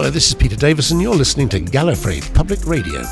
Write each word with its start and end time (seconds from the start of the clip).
Hello, 0.00 0.08
this 0.10 0.28
is 0.28 0.34
Peter 0.34 0.56
Davison. 0.56 0.98
You're 0.98 1.14
listening 1.14 1.50
to 1.50 1.60
Gallifrey 1.60 2.22
Public 2.32 2.66
Radio. 2.66 3.02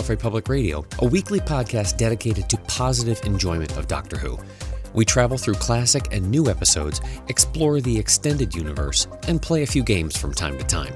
Gallifrey 0.00 0.18
Public 0.18 0.48
Radio, 0.48 0.82
a 1.00 1.06
weekly 1.06 1.40
podcast 1.40 1.98
dedicated 1.98 2.48
to 2.48 2.56
positive 2.68 3.20
enjoyment 3.26 3.76
of 3.76 3.86
Doctor 3.86 4.16
Who. 4.16 4.38
We 4.94 5.04
travel 5.04 5.36
through 5.36 5.54
classic 5.54 6.08
and 6.10 6.30
new 6.30 6.48
episodes, 6.48 7.02
explore 7.28 7.82
the 7.82 7.98
extended 7.98 8.54
universe, 8.54 9.08
and 9.28 9.42
play 9.42 9.62
a 9.62 9.66
few 9.66 9.82
games 9.82 10.16
from 10.16 10.32
time 10.32 10.56
to 10.56 10.64
time. 10.64 10.94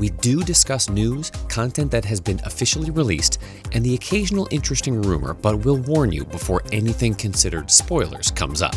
We 0.00 0.08
do 0.08 0.42
discuss 0.42 0.90
news, 0.90 1.30
content 1.48 1.92
that 1.92 2.04
has 2.04 2.20
been 2.20 2.40
officially 2.44 2.90
released, 2.90 3.40
and 3.70 3.84
the 3.84 3.94
occasional 3.94 4.48
interesting 4.50 5.00
rumor, 5.00 5.34
but 5.34 5.64
we'll 5.64 5.78
warn 5.78 6.10
you 6.10 6.24
before 6.24 6.62
anything 6.72 7.14
considered 7.14 7.70
spoilers 7.70 8.32
comes 8.32 8.60
up. 8.60 8.74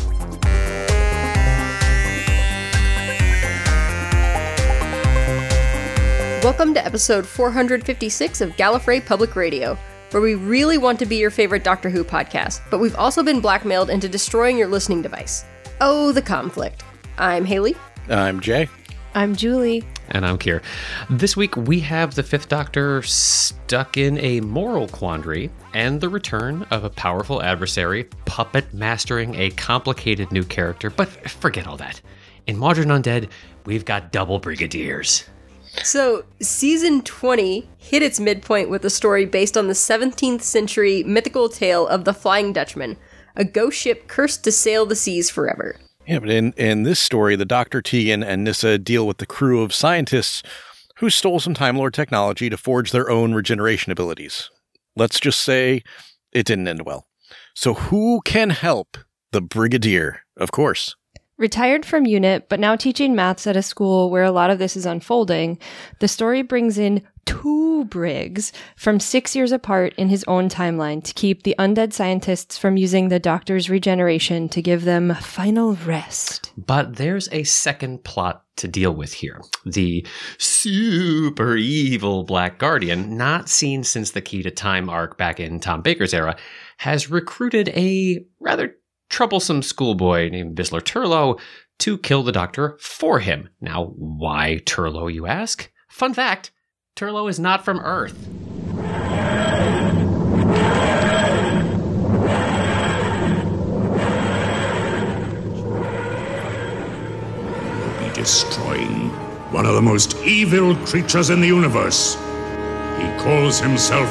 Welcome 6.46 6.74
to 6.74 6.86
episode 6.86 7.26
456 7.26 8.40
of 8.40 8.50
Gallifrey 8.50 9.04
Public 9.04 9.34
Radio, 9.34 9.76
where 10.12 10.22
we 10.22 10.36
really 10.36 10.78
want 10.78 10.96
to 11.00 11.04
be 11.04 11.16
your 11.16 11.32
favorite 11.32 11.64
Doctor 11.64 11.90
Who 11.90 12.04
podcast, 12.04 12.60
but 12.70 12.78
we've 12.78 12.94
also 12.94 13.24
been 13.24 13.40
blackmailed 13.40 13.90
into 13.90 14.08
destroying 14.08 14.56
your 14.56 14.68
listening 14.68 15.02
device. 15.02 15.44
Oh, 15.80 16.12
the 16.12 16.22
conflict. 16.22 16.84
I'm 17.18 17.44
Haley. 17.44 17.74
I'm 18.08 18.38
Jay. 18.38 18.68
I'm 19.12 19.34
Julie. 19.34 19.82
And 20.10 20.24
I'm 20.24 20.38
Kier. 20.38 20.62
This 21.10 21.36
week 21.36 21.56
we 21.56 21.80
have 21.80 22.14
the 22.14 22.22
Fifth 22.22 22.48
Doctor 22.48 23.02
stuck 23.02 23.96
in 23.96 24.16
a 24.18 24.40
moral 24.40 24.86
quandary 24.86 25.50
and 25.74 26.00
the 26.00 26.08
return 26.08 26.62
of 26.70 26.84
a 26.84 26.90
powerful 26.90 27.42
adversary, 27.42 28.04
puppet 28.24 28.72
mastering 28.72 29.34
a 29.34 29.50
complicated 29.50 30.30
new 30.30 30.44
character. 30.44 30.90
But 30.90 31.08
forget 31.08 31.66
all 31.66 31.78
that. 31.78 32.00
In 32.46 32.56
Mawdryn 32.56 33.02
Undead, 33.02 33.30
we've 33.64 33.84
got 33.84 34.12
double 34.12 34.38
brigadiers. 34.38 35.24
So, 35.82 36.24
season 36.40 37.02
20 37.02 37.68
hit 37.78 38.02
its 38.02 38.18
midpoint 38.18 38.70
with 38.70 38.84
a 38.84 38.90
story 38.90 39.24
based 39.24 39.56
on 39.56 39.68
the 39.68 39.74
17th 39.74 40.42
century 40.42 41.02
mythical 41.04 41.48
tale 41.48 41.86
of 41.86 42.04
the 42.04 42.14
Flying 42.14 42.52
Dutchman, 42.52 42.96
a 43.36 43.44
ghost 43.44 43.78
ship 43.78 44.08
cursed 44.08 44.42
to 44.44 44.52
sail 44.52 44.86
the 44.86 44.96
seas 44.96 45.30
forever. 45.30 45.76
Yeah, 46.06 46.20
but 46.20 46.30
in, 46.30 46.52
in 46.52 46.84
this 46.84 47.00
story, 47.00 47.36
the 47.36 47.44
Dr. 47.44 47.82
Tegan 47.82 48.22
and 48.22 48.44
Nyssa 48.44 48.78
deal 48.78 49.06
with 49.06 49.18
the 49.18 49.26
crew 49.26 49.62
of 49.62 49.74
scientists 49.74 50.42
who 50.96 51.10
stole 51.10 51.40
some 51.40 51.54
Time 51.54 51.76
Lord 51.76 51.94
technology 51.94 52.48
to 52.48 52.56
forge 52.56 52.90
their 52.90 53.10
own 53.10 53.34
regeneration 53.34 53.92
abilities. 53.92 54.50
Let's 54.94 55.20
just 55.20 55.40
say 55.40 55.82
it 56.32 56.46
didn't 56.46 56.68
end 56.68 56.86
well. 56.86 57.06
So, 57.54 57.74
who 57.74 58.20
can 58.24 58.50
help 58.50 58.96
the 59.32 59.40
Brigadier? 59.40 60.22
Of 60.36 60.52
course. 60.52 60.94
Retired 61.38 61.84
from 61.84 62.06
unit, 62.06 62.48
but 62.48 62.58
now 62.58 62.76
teaching 62.76 63.14
maths 63.14 63.46
at 63.46 63.56
a 63.56 63.62
school 63.62 64.10
where 64.10 64.24
a 64.24 64.30
lot 64.30 64.48
of 64.48 64.58
this 64.58 64.74
is 64.74 64.86
unfolding, 64.86 65.58
the 65.98 66.08
story 66.08 66.40
brings 66.40 66.78
in 66.78 67.02
two 67.26 67.84
Briggs 67.84 68.52
from 68.74 68.98
six 68.98 69.36
years 69.36 69.52
apart 69.52 69.92
in 69.98 70.08
his 70.08 70.24
own 70.26 70.48
timeline 70.48 71.04
to 71.04 71.12
keep 71.12 71.42
the 71.42 71.54
undead 71.58 71.92
scientists 71.92 72.56
from 72.56 72.78
using 72.78 73.08
the 73.08 73.18
doctor's 73.18 73.68
regeneration 73.68 74.48
to 74.48 74.62
give 74.62 74.84
them 74.84 75.14
final 75.16 75.74
rest. 75.74 76.52
But 76.56 76.96
there's 76.96 77.28
a 77.30 77.44
second 77.44 78.04
plot 78.04 78.42
to 78.56 78.68
deal 78.68 78.94
with 78.94 79.12
here. 79.12 79.42
The 79.66 80.06
super 80.38 81.56
evil 81.56 82.24
Black 82.24 82.58
Guardian, 82.58 83.18
not 83.18 83.50
seen 83.50 83.84
since 83.84 84.12
the 84.12 84.22
Key 84.22 84.42
to 84.42 84.50
Time 84.50 84.88
arc 84.88 85.18
back 85.18 85.38
in 85.38 85.60
Tom 85.60 85.82
Baker's 85.82 86.14
era, 86.14 86.36
has 86.78 87.10
recruited 87.10 87.68
a 87.70 88.24
rather 88.40 88.74
troublesome 89.08 89.62
schoolboy 89.62 90.28
named 90.30 90.56
Vislor 90.56 90.80
Turlough 90.80 91.40
to 91.78 91.98
kill 91.98 92.22
the 92.22 92.32
doctor 92.32 92.76
for 92.80 93.20
him. 93.20 93.48
Now, 93.60 93.92
why 93.96 94.60
Turlough, 94.64 95.12
you 95.12 95.26
ask? 95.26 95.70
Fun 95.88 96.14
fact 96.14 96.50
Turlough 96.96 97.28
is 97.28 97.38
not 97.38 97.64
from 97.64 97.80
Earth. 97.80 98.16
be 108.00 108.14
destroying 108.14 109.10
one 109.52 109.66
of 109.66 109.74
the 109.74 109.82
most 109.82 110.16
evil 110.24 110.74
creatures 110.86 111.30
in 111.30 111.40
the 111.40 111.46
universe. 111.46 112.14
He 112.98 113.06
calls 113.18 113.60
himself 113.60 114.10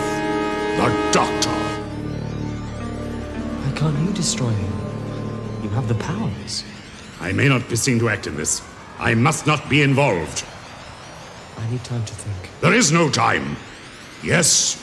the 0.77 1.09
Doctor. 1.11 1.49
Why 3.61 3.71
can't 3.75 3.97
you 3.99 4.13
destroy 4.13 4.49
him? 4.49 4.74
Have 5.75 5.89
the 5.89 5.95
powers. 5.95 6.63
I 7.19 7.33
may 7.33 7.49
not 7.49 7.67
be 7.67 7.75
seen 7.75 7.99
to 7.99 8.07
act 8.07 8.27
in 8.27 8.37
this. 8.37 8.61
I 8.97 9.13
must 9.13 9.45
not 9.45 9.69
be 9.69 9.81
involved. 9.81 10.45
I 11.57 11.69
need 11.69 11.83
time 11.83 12.05
to 12.05 12.13
think. 12.13 12.49
There 12.61 12.73
is 12.73 12.93
no 12.93 13.09
time. 13.09 13.57
Yes 14.23 14.81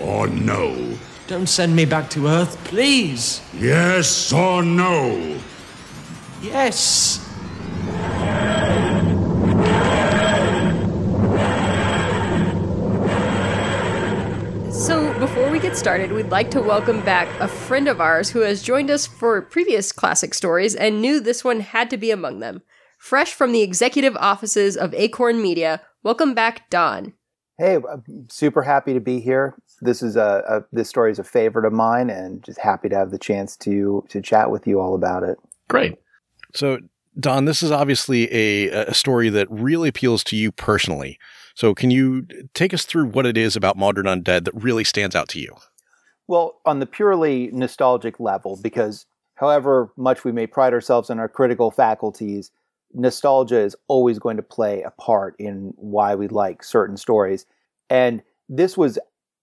or 0.00 0.26
no? 0.26 0.98
Don't 1.28 1.46
send 1.46 1.76
me 1.76 1.84
back 1.84 2.10
to 2.10 2.26
Earth, 2.26 2.58
please. 2.64 3.40
Yes 3.54 4.32
or 4.32 4.64
no? 4.64 5.38
Yes. 6.42 7.21
Before 15.34 15.48
we 15.48 15.58
get 15.58 15.78
started, 15.78 16.12
we'd 16.12 16.28
like 16.28 16.50
to 16.50 16.60
welcome 16.60 17.02
back 17.06 17.26
a 17.40 17.48
friend 17.48 17.88
of 17.88 18.02
ours 18.02 18.28
who 18.28 18.40
has 18.40 18.62
joined 18.62 18.90
us 18.90 19.06
for 19.06 19.40
previous 19.40 19.90
classic 19.90 20.34
stories 20.34 20.74
and 20.74 21.00
knew 21.00 21.20
this 21.20 21.42
one 21.42 21.60
had 21.60 21.88
to 21.88 21.96
be 21.96 22.10
among 22.10 22.40
them. 22.40 22.60
Fresh 22.98 23.32
from 23.32 23.50
the 23.50 23.62
executive 23.62 24.14
offices 24.18 24.76
of 24.76 24.92
Acorn 24.92 25.40
Media, 25.40 25.80
welcome 26.02 26.34
back, 26.34 26.68
Don. 26.68 27.14
Hey, 27.56 27.76
I'm 27.76 28.26
super 28.28 28.60
happy 28.60 28.92
to 28.92 29.00
be 29.00 29.20
here. 29.20 29.54
This 29.80 30.02
is 30.02 30.16
a, 30.16 30.42
a 30.46 30.64
this 30.70 30.90
story 30.90 31.10
is 31.10 31.18
a 31.18 31.24
favorite 31.24 31.64
of 31.64 31.72
mine, 31.72 32.10
and 32.10 32.44
just 32.44 32.58
happy 32.58 32.90
to 32.90 32.94
have 32.94 33.10
the 33.10 33.18
chance 33.18 33.56
to 33.58 34.04
to 34.10 34.20
chat 34.20 34.50
with 34.50 34.66
you 34.66 34.80
all 34.80 34.94
about 34.94 35.22
it. 35.22 35.38
Great. 35.66 35.98
So, 36.52 36.78
Don, 37.18 37.46
this 37.46 37.62
is 37.62 37.70
obviously 37.70 38.28
a, 38.30 38.68
a 38.88 38.92
story 38.92 39.30
that 39.30 39.50
really 39.50 39.88
appeals 39.88 40.24
to 40.24 40.36
you 40.36 40.52
personally. 40.52 41.18
So, 41.54 41.74
can 41.74 41.90
you 41.90 42.26
take 42.54 42.72
us 42.72 42.84
through 42.84 43.06
what 43.06 43.26
it 43.26 43.36
is 43.36 43.56
about 43.56 43.76
Mawdryn 43.76 44.04
Undead 44.04 44.44
that 44.44 44.54
really 44.54 44.84
stands 44.84 45.14
out 45.14 45.28
to 45.30 45.40
you? 45.40 45.54
Well, 46.26 46.60
on 46.64 46.78
the 46.80 46.86
purely 46.86 47.50
nostalgic 47.52 48.18
level, 48.20 48.58
because 48.62 49.06
however 49.34 49.92
much 49.96 50.24
we 50.24 50.32
may 50.32 50.46
pride 50.46 50.72
ourselves 50.72 51.10
in 51.10 51.18
our 51.18 51.28
critical 51.28 51.70
faculties, 51.70 52.50
nostalgia 52.94 53.58
is 53.58 53.76
always 53.88 54.18
going 54.18 54.36
to 54.36 54.42
play 54.42 54.82
a 54.82 54.90
part 54.92 55.34
in 55.38 55.72
why 55.76 56.14
we 56.14 56.28
like 56.28 56.62
certain 56.62 56.96
stories. 56.96 57.46
And 57.90 58.22
this 58.48 58.76
was, 58.76 58.98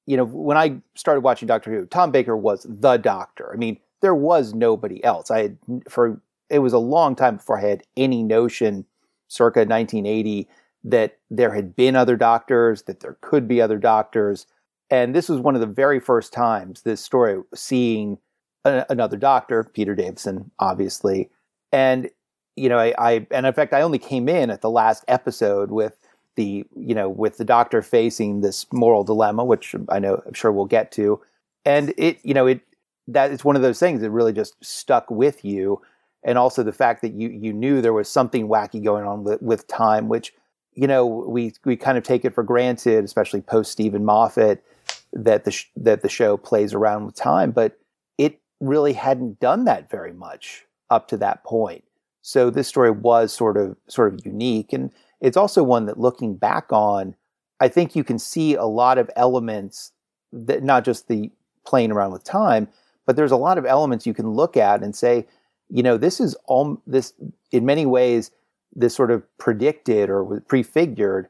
you 0.05 0.17
know, 0.17 0.25
when 0.25 0.57
I 0.57 0.81
started 0.95 1.21
watching 1.21 1.47
Doctor 1.47 1.71
Who, 1.71 1.85
Tom 1.85 2.11
Baker 2.11 2.37
was 2.37 2.65
the 2.69 2.97
doctor. 2.97 3.51
I 3.53 3.57
mean, 3.57 3.77
there 4.01 4.15
was 4.15 4.53
nobody 4.53 5.03
else. 5.03 5.29
I 5.29 5.41
had, 5.41 5.57
for, 5.89 6.21
it 6.49 6.59
was 6.59 6.73
a 6.73 6.79
long 6.79 7.15
time 7.15 7.37
before 7.37 7.59
I 7.59 7.67
had 7.67 7.83
any 7.97 8.23
notion, 8.23 8.85
circa 9.27 9.59
1980, 9.59 10.47
that 10.83 11.17
there 11.29 11.53
had 11.53 11.75
been 11.75 11.95
other 11.95 12.15
doctors, 12.15 12.83
that 12.83 13.01
there 13.01 13.17
could 13.21 13.47
be 13.47 13.61
other 13.61 13.77
doctors. 13.77 14.45
And 14.89 15.13
this 15.13 15.29
was 15.29 15.39
one 15.39 15.55
of 15.55 15.61
the 15.61 15.67
very 15.67 15.99
first 15.99 16.33
times 16.33 16.81
this 16.81 17.01
story 17.01 17.41
seeing 17.53 18.17
a, 18.65 18.85
another 18.89 19.17
doctor, 19.17 19.63
Peter 19.63 19.93
Davison, 19.93 20.51
obviously. 20.59 21.29
And, 21.71 22.09
you 22.55 22.69
know, 22.69 22.79
I, 22.79 22.93
I, 22.97 23.27
and 23.31 23.45
in 23.45 23.53
fact, 23.53 23.73
I 23.73 23.81
only 23.81 23.99
came 23.99 24.29
in 24.29 24.49
at 24.49 24.61
the 24.61 24.69
last 24.69 25.03
episode 25.07 25.69
with 25.69 25.97
the, 26.35 26.65
you 26.75 26.95
know, 26.95 27.09
with 27.09 27.37
the 27.37 27.45
doctor 27.45 27.81
facing 27.81 28.41
this 28.41 28.65
moral 28.71 29.03
dilemma, 29.03 29.43
which 29.43 29.75
I 29.89 29.99
know, 29.99 30.23
I'm 30.25 30.33
sure 30.33 30.51
we'll 30.51 30.65
get 30.65 30.91
to. 30.93 31.21
And 31.65 31.93
it, 31.97 32.19
you 32.23 32.33
know, 32.33 32.47
it, 32.47 32.61
that 33.07 33.31
it's 33.31 33.43
one 33.43 33.55
of 33.55 33.61
those 33.61 33.79
things 33.79 34.01
that 34.01 34.11
really 34.11 34.33
just 34.33 34.55
stuck 34.63 35.11
with 35.11 35.43
you. 35.43 35.81
And 36.23 36.37
also 36.37 36.63
the 36.63 36.71
fact 36.71 37.01
that 37.01 37.13
you, 37.13 37.29
you 37.29 37.53
knew 37.53 37.81
there 37.81 37.93
was 37.93 38.09
something 38.09 38.47
wacky 38.47 38.83
going 38.83 39.05
on 39.05 39.23
with, 39.23 39.41
with 39.41 39.67
time, 39.67 40.07
which, 40.07 40.33
you 40.79 40.87
know, 40.87 41.05
we 41.05 41.51
we 41.65 41.75
kind 41.75 41.97
of 41.97 42.05
take 42.05 42.23
it 42.23 42.33
for 42.33 42.41
granted, 42.41 43.03
especially 43.03 43.41
post 43.41 43.69
Steven 43.69 44.05
Moffat, 44.05 44.63
that 45.11 45.43
the 45.43 45.51
sh- 45.51 45.69
that 45.75 46.01
the 46.01 46.07
show 46.07 46.37
plays 46.37 46.73
around 46.73 47.05
with 47.05 47.15
time, 47.15 47.51
but 47.51 47.77
it 48.17 48.39
really 48.61 48.93
hadn't 48.93 49.41
done 49.41 49.65
that 49.65 49.89
very 49.89 50.13
much 50.13 50.65
up 50.89 51.09
to 51.09 51.17
that 51.17 51.43
point. 51.43 51.83
So 52.21 52.49
this 52.49 52.69
story 52.69 52.91
was 52.91 53.33
sort 53.33 53.57
of 53.57 53.75
sort 53.89 54.13
of 54.13 54.25
unique, 54.25 54.71
and 54.71 54.89
it's 55.19 55.35
also 55.35 55.63
one 55.63 55.85
that, 55.87 55.99
looking 55.99 56.35
back 56.35 56.71
on, 56.71 57.13
I 57.59 57.67
think 57.67 57.93
you 57.93 58.05
can 58.05 58.17
see 58.17 58.55
a 58.55 58.63
lot 58.63 58.97
of 58.97 59.11
elements 59.17 59.91
that 60.31 60.63
not 60.63 60.85
just 60.85 61.09
the 61.09 61.29
playing 61.65 61.91
around 61.91 62.13
with 62.13 62.23
time, 62.23 62.69
but 63.05 63.17
there's 63.17 63.33
a 63.33 63.37
lot 63.37 63.57
of 63.57 63.65
elements 63.65 64.07
you 64.07 64.13
can 64.13 64.29
look 64.29 64.55
at 64.55 64.81
and 64.81 64.95
say, 64.95 65.27
you 65.69 65.83
know, 65.83 65.97
this 65.97 66.21
is 66.21 66.35
all 66.45 66.81
this 66.87 67.13
in 67.51 67.65
many 67.65 67.85
ways 67.85 68.31
this 68.75 68.95
sort 68.95 69.11
of 69.11 69.23
predicted 69.37 70.09
or 70.09 70.41
prefigured 70.41 71.27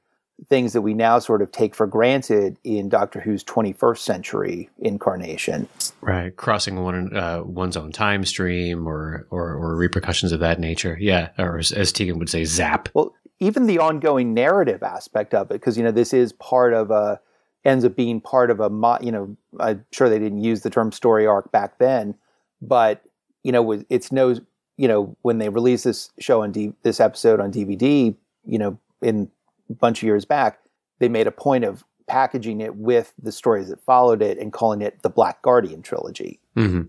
things 0.47 0.73
that 0.73 0.81
we 0.81 0.93
now 0.93 1.19
sort 1.19 1.41
of 1.41 1.51
take 1.51 1.75
for 1.75 1.85
granted 1.85 2.57
in 2.63 2.87
Doctor 2.87 3.19
Who's 3.19 3.43
21st 3.43 3.97
century 3.97 4.69
incarnation. 4.79 5.67
Right, 6.01 6.35
crossing 6.35 6.81
one 6.81 7.15
uh, 7.15 7.43
one's 7.43 7.75
own 7.75 7.91
time 7.91 8.23
stream 8.23 8.87
or, 8.87 9.27
or 9.29 9.53
or 9.53 9.75
repercussions 9.75 10.31
of 10.31 10.39
that 10.39 10.59
nature. 10.59 10.97
Yeah, 10.99 11.29
or 11.37 11.59
as, 11.59 11.71
as 11.71 11.91
Tegan 11.91 12.19
would 12.19 12.29
say, 12.29 12.45
zap. 12.45 12.89
Well, 12.93 13.13
even 13.39 13.67
the 13.67 13.79
ongoing 13.79 14.33
narrative 14.33 14.83
aspect 14.83 15.33
of 15.33 15.51
it, 15.51 15.55
because 15.55 15.77
you 15.77 15.83
know 15.83 15.91
this 15.91 16.13
is 16.13 16.33
part 16.33 16.73
of 16.73 16.91
a 16.91 17.19
ends 17.65 17.83
up 17.83 17.95
being 17.95 18.21
part 18.21 18.51
of 18.51 18.59
a 18.59 18.69
you 19.01 19.11
know 19.11 19.35
I'm 19.59 19.85
sure 19.91 20.09
they 20.09 20.19
didn't 20.19 20.43
use 20.43 20.61
the 20.61 20.69
term 20.69 20.91
story 20.91 21.25
arc 21.25 21.51
back 21.51 21.77
then, 21.79 22.15
but 22.61 23.03
you 23.43 23.51
know 23.51 23.83
it's 23.89 24.11
no 24.11 24.35
you 24.79 24.87
know 24.87 25.17
when 25.23 25.39
they 25.39 25.49
released 25.49 25.83
this 25.83 26.09
show 26.19 26.41
on 26.41 26.53
D, 26.53 26.71
this 26.83 27.01
episode 27.01 27.41
on 27.41 27.51
DVD, 27.51 28.15
you 28.45 28.57
know 28.57 28.79
in 29.01 29.29
a 29.69 29.73
bunch 29.73 29.99
of 29.99 30.03
years 30.03 30.23
back, 30.23 30.59
they 30.99 31.09
made 31.09 31.27
a 31.27 31.31
point 31.31 31.65
of 31.65 31.83
packaging 32.07 32.61
it 32.61 32.75
with 32.75 33.13
the 33.21 33.31
stories 33.31 33.67
that 33.67 33.83
followed 33.83 34.21
it 34.21 34.37
and 34.37 34.53
calling 34.53 34.81
it 34.81 35.01
the 35.03 35.09
Black 35.09 35.41
Guardian 35.41 35.81
trilogy. 35.81 36.39
Mm-hmm. 36.55 36.83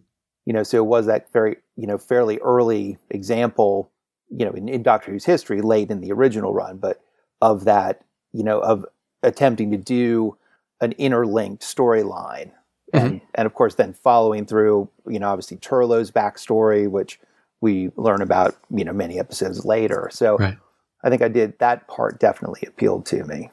You 0.46 0.52
know, 0.52 0.62
so 0.62 0.78
it 0.78 0.86
was 0.86 1.06
that 1.06 1.32
very 1.32 1.56
you 1.76 1.88
know 1.88 1.98
fairly 1.98 2.38
early 2.38 2.96
example, 3.10 3.90
you 4.28 4.44
know, 4.44 4.52
in, 4.52 4.68
in 4.68 4.84
Doctor 4.84 5.10
Who's 5.10 5.24
history, 5.24 5.60
late 5.60 5.90
in 5.90 6.00
the 6.00 6.12
original 6.12 6.54
run, 6.54 6.76
but 6.76 7.00
of 7.42 7.64
that, 7.64 8.04
you 8.32 8.44
know, 8.44 8.60
of 8.60 8.86
attempting 9.24 9.72
to 9.72 9.76
do 9.76 10.36
an 10.80 10.92
interlinked 10.92 11.64
storyline. 11.64 12.52
Mm-hmm. 12.94 13.06
And, 13.06 13.20
and 13.34 13.46
of 13.46 13.54
course, 13.54 13.74
then 13.74 13.94
following 13.94 14.46
through, 14.46 14.88
you 15.08 15.18
know, 15.18 15.28
obviously 15.28 15.56
Turlough's 15.56 16.12
backstory, 16.12 16.88
which 16.88 17.18
we 17.60 17.90
learn 17.96 18.22
about, 18.22 18.56
you 18.70 18.84
know, 18.84 18.92
many 18.92 19.18
episodes 19.18 19.64
later. 19.64 20.08
So 20.12 20.36
right. 20.36 20.56
I 21.04 21.10
think 21.10 21.22
I 21.22 21.28
did 21.28 21.58
that 21.58 21.88
part 21.88 22.20
definitely 22.20 22.62
appealed 22.66 23.06
to 23.06 23.24
me. 23.24 23.50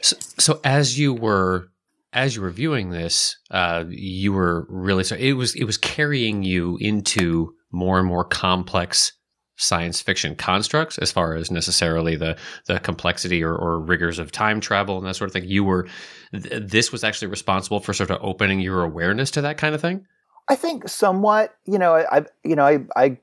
So, 0.00 0.16
so 0.38 0.60
as 0.64 0.98
you 0.98 1.12
were 1.12 1.68
as 2.12 2.34
you 2.34 2.42
were 2.42 2.50
viewing 2.50 2.90
this, 2.90 3.36
uh, 3.50 3.84
you 3.88 4.32
were 4.32 4.66
really 4.68 5.04
so 5.04 5.16
it 5.16 5.32
was 5.32 5.54
it 5.54 5.64
was 5.64 5.76
carrying 5.76 6.42
you 6.42 6.78
into 6.80 7.54
more 7.70 7.98
and 7.98 8.08
more 8.08 8.24
complex 8.24 9.12
science 9.60 10.00
fiction 10.00 10.36
constructs 10.36 10.98
as 10.98 11.10
far 11.10 11.34
as 11.34 11.50
necessarily 11.50 12.14
the 12.14 12.36
the 12.66 12.78
complexity 12.78 13.42
or, 13.42 13.54
or 13.54 13.80
rigors 13.80 14.18
of 14.18 14.30
time 14.30 14.60
travel 14.60 14.96
and 14.98 15.06
that 15.06 15.16
sort 15.16 15.28
of 15.28 15.32
thing. 15.32 15.48
You 15.48 15.64
were 15.64 15.86
th- 16.32 16.62
this 16.62 16.92
was 16.92 17.04
actually 17.04 17.28
responsible 17.28 17.80
for 17.80 17.92
sort 17.92 18.10
of 18.10 18.18
opening 18.22 18.60
your 18.60 18.84
awareness 18.84 19.30
to 19.32 19.42
that 19.42 19.58
kind 19.58 19.74
of 19.74 19.80
thing. 19.80 20.06
I 20.48 20.56
think 20.56 20.88
somewhat. 20.88 21.56
You 21.64 21.78
know, 21.78 21.94
I 21.94 22.24
you 22.44 22.56
know 22.56 22.66
I 22.66 22.80
I 22.96 23.18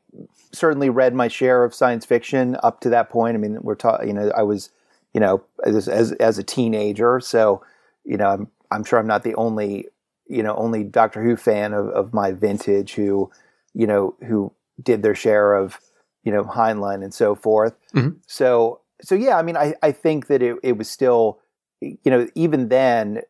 certainly 0.51 0.89
read 0.89 1.13
my 1.13 1.27
share 1.27 1.63
of 1.63 1.74
science 1.74 2.06
fiction 2.06 2.57
up 2.63 2.81
to 2.81 2.89
that 2.89 3.10
point. 3.10 3.36
I 3.36 3.39
mean, 3.39 3.60
we're 3.62 3.75
talking. 3.75 4.07
You 4.07 4.13
know, 4.13 4.31
I 4.36 4.44
was 4.44 4.69
you 5.16 5.22
know, 5.22 5.42
as, 5.66 5.88
as, 5.88 6.12
as 6.12 6.38
a 6.38 6.44
teenager. 6.44 7.22
So, 7.22 7.63
you 8.04 8.18
know, 8.18 8.27
I'm, 8.27 8.48
I'm 8.69 8.83
sure 8.83 9.00
I'm 9.00 9.07
not 9.07 9.24
the 9.24 9.33
only, 9.36 9.88
you 10.27 10.44
know, 10.44 10.54
only 10.57 10.83
Doctor 10.83 11.24
Who 11.24 11.38
fan 11.38 11.74
of, 11.74 11.88
of 11.88 12.13
my 12.13 12.33
vintage 12.33 12.95
who, 12.95 13.31
you 13.74 13.88
know, 13.88 14.13
who 14.28 14.51
did 14.83 15.04
their 15.04 15.16
share 15.16 15.54
of, 15.54 15.80
you 16.25 16.33
know, 16.33 16.44
Heinlein 16.44 17.01
and 17.01 17.13
so 17.13 17.33
forth. 17.33 17.75
Mm-hmm. 17.94 18.18
So, 18.28 18.81
so 19.01 19.16
yeah, 19.16 19.38
I 19.38 19.42
mean, 19.42 19.56
I, 19.56 19.75
I 19.81 19.94
think 19.94 20.28
that 20.28 20.42
it, 20.42 20.57
it 20.62 20.78
was 20.78 20.89
still, 20.89 21.39
you 21.80 21.98
know, 22.07 22.28
even 22.36 22.68
then, 22.68 23.21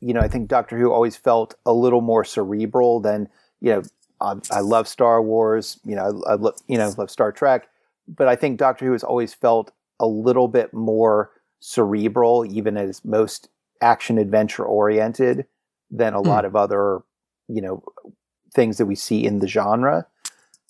you 0.00 0.14
know, 0.14 0.20
I 0.20 0.28
think 0.28 0.48
Doctor 0.48 0.78
Who 0.78 0.90
always 0.90 1.14
felt 1.14 1.56
a 1.66 1.74
little 1.74 2.00
more 2.00 2.24
cerebral 2.24 3.00
than, 3.00 3.28
you 3.60 3.72
know, 3.72 3.82
I, 4.20 4.34
I 4.50 4.60
love 4.60 4.88
Star 4.88 5.22
Wars, 5.22 5.78
you 5.84 5.96
know, 5.96 6.22
I, 6.26 6.32
I 6.32 6.34
love, 6.34 6.54
you 6.68 6.78
know, 6.78 6.92
love 6.96 7.10
Star 7.10 7.32
Trek, 7.32 7.68
but 8.08 8.28
I 8.28 8.36
think 8.36 8.58
Doctor 8.58 8.86
Who 8.86 8.92
has 8.92 9.04
always 9.04 9.34
felt 9.34 9.72
a 10.00 10.06
little 10.06 10.48
bit 10.48 10.72
more 10.72 11.30
cerebral, 11.60 12.44
even 12.46 12.76
as 12.76 13.04
most 13.04 13.48
action 13.80 14.18
adventure 14.18 14.64
oriented 14.64 15.46
than 15.90 16.14
a 16.14 16.20
mm. 16.20 16.26
lot 16.26 16.44
of 16.44 16.56
other, 16.56 17.00
you 17.48 17.62
know, 17.62 17.82
things 18.54 18.78
that 18.78 18.86
we 18.86 18.94
see 18.94 19.24
in 19.24 19.38
the 19.38 19.48
genre. 19.48 20.06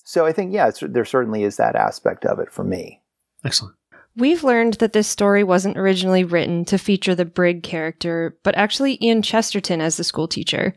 So 0.04 0.26
I 0.26 0.32
think, 0.32 0.52
yeah, 0.52 0.70
there 0.82 1.04
certainly 1.04 1.44
is 1.44 1.56
that 1.56 1.76
aspect 1.76 2.24
of 2.24 2.38
it 2.38 2.52
for 2.52 2.64
me. 2.64 3.00
Excellent. 3.44 3.74
We've 4.16 4.44
learned 4.44 4.74
that 4.74 4.92
this 4.92 5.08
story 5.08 5.42
wasn't 5.42 5.76
originally 5.76 6.22
written 6.22 6.64
to 6.66 6.78
feature 6.78 7.16
the 7.16 7.24
Brig 7.24 7.64
character, 7.64 8.38
but 8.44 8.56
actually 8.56 8.98
Ian 9.02 9.22
Chesterton 9.22 9.80
as 9.80 9.96
the 9.96 10.04
school 10.04 10.28
teacher. 10.28 10.74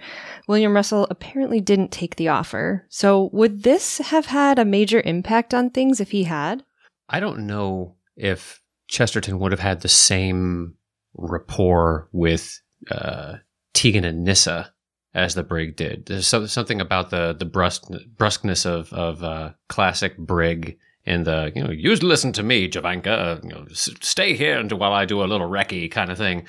William 0.48 0.74
Russell 0.74 1.06
apparently 1.12 1.62
didn't 1.62 1.92
take 1.92 2.16
the 2.16 2.30
offer. 2.30 2.88
So 2.89 3.30
would 3.34 3.62
this 3.62 4.00
have 4.00 4.25
had 4.25 4.57
a 4.57 4.66
major 4.66 5.01
impact 5.06 5.54
on 5.54 5.69
things 5.69 6.00
if 6.00 6.10
he 6.10 6.24
had? 6.24 6.63
I 7.10 7.19
don't 7.19 7.45
know 7.45 7.95
if 8.16 8.60
Chesterton 8.88 9.38
would 9.39 9.51
have 9.51 9.62
had 9.62 9.81
the 9.81 9.88
same 9.88 10.75
rapport 11.13 12.10
with 12.12 12.60
uh, 12.89 13.36
Tegan 13.74 14.04
and 14.04 14.24
Nyssa 14.24 14.74
as 15.13 15.36
the 15.36 15.44
Brig 15.44 15.75
did. 15.75 16.07
There's 16.07 16.28
something 16.28 16.81
about 16.81 17.12
the 17.12 17.36
the 17.38 17.45
brusque, 17.45 17.92
brusqueness 18.18 18.66
of 18.66 18.92
of 18.94 19.24
uh, 19.24 19.51
classic 19.68 20.18
Brig 20.18 20.78
and 21.07 21.25
the 21.25 21.51
you 21.56 21.63
know 21.63 21.71
you 21.71 21.95
listen 21.95 22.33
to 22.33 22.44
me, 22.44 22.69
Javanka, 22.69 23.07
uh, 23.07 23.39
you 23.42 23.50
know, 23.50 23.65
stay 23.71 24.36
here 24.36 24.59
until 24.59 24.77
while 24.77 24.94
I 24.94 25.06
do 25.06 25.24
a 25.24 25.25
little 25.25 25.50
recce 25.50 25.89
kind 25.89 26.12
of 26.12 26.18
thing 26.18 26.45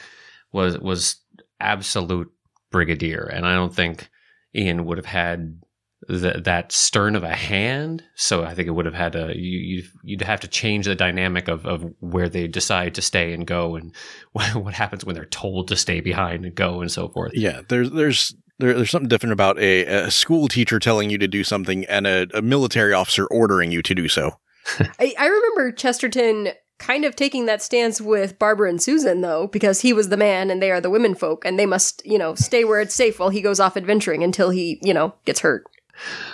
was 0.52 0.78
was 0.78 1.16
absolute 1.60 2.30
brigadier, 2.70 3.22
and 3.22 3.46
I 3.46 3.54
don't 3.54 3.74
think 3.74 4.08
Ian 4.54 4.84
would 4.84 4.98
have 4.98 5.06
had 5.06 5.60
th- 6.08 6.42
that 6.44 6.72
stern 6.72 7.14
of 7.14 7.22
a 7.22 7.34
hand. 7.34 8.02
So 8.16 8.44
I 8.44 8.54
think 8.54 8.66
it 8.66 8.72
would 8.72 8.86
have 8.86 8.94
had 8.94 9.14
a 9.14 9.32
you 9.36 9.84
you'd, 10.02 10.22
have 10.22 10.40
to 10.40 10.48
change 10.48 10.86
the 10.86 10.94
dynamic 10.96 11.48
of, 11.48 11.64
of 11.64 11.84
where 12.00 12.28
they 12.28 12.48
decide 12.48 12.96
to 12.96 13.02
stay 13.02 13.32
and 13.32 13.46
go, 13.46 13.76
and 13.76 13.94
what, 14.32 14.54
what 14.56 14.74
happens 14.74 15.04
when 15.04 15.14
they're 15.14 15.24
told 15.24 15.68
to 15.68 15.76
stay 15.76 16.00
behind 16.00 16.44
and 16.44 16.54
go, 16.54 16.80
and 16.80 16.90
so 16.90 17.08
forth. 17.08 17.32
Yeah, 17.34 17.62
there's 17.68 17.90
there's 17.90 18.34
there, 18.58 18.74
there's 18.74 18.90
something 18.90 19.08
different 19.08 19.34
about 19.34 19.56
a, 19.60 19.84
a 19.84 20.10
school 20.10 20.48
teacher 20.48 20.80
telling 20.80 21.10
you 21.10 21.18
to 21.18 21.28
do 21.28 21.44
something 21.44 21.84
and 21.84 22.08
a, 22.08 22.26
a 22.34 22.42
military 22.42 22.92
officer 22.92 23.24
ordering 23.26 23.70
you 23.70 23.82
to 23.82 23.94
do 23.94 24.08
so. 24.08 24.32
I, 24.98 25.14
I 25.18 25.26
remember 25.26 25.72
Chesterton 25.72 26.50
kind 26.78 27.04
of 27.04 27.16
taking 27.16 27.46
that 27.46 27.62
stance 27.62 28.00
with 28.00 28.38
Barbara 28.38 28.70
and 28.70 28.80
Susan, 28.80 29.20
though, 29.20 29.48
because 29.48 29.80
he 29.80 29.92
was 29.92 30.08
the 30.08 30.16
man 30.16 30.50
and 30.50 30.62
they 30.62 30.70
are 30.70 30.80
the 30.80 30.90
women 30.90 31.14
folk, 31.14 31.44
and 31.44 31.58
they 31.58 31.66
must, 31.66 32.04
you 32.06 32.18
know, 32.18 32.34
stay 32.34 32.64
where 32.64 32.80
it's 32.80 32.94
safe 32.94 33.18
while 33.18 33.30
he 33.30 33.42
goes 33.42 33.60
off 33.60 33.76
adventuring 33.76 34.22
until 34.22 34.50
he, 34.50 34.78
you 34.82 34.94
know, 34.94 35.12
gets 35.24 35.40
hurt. 35.40 35.64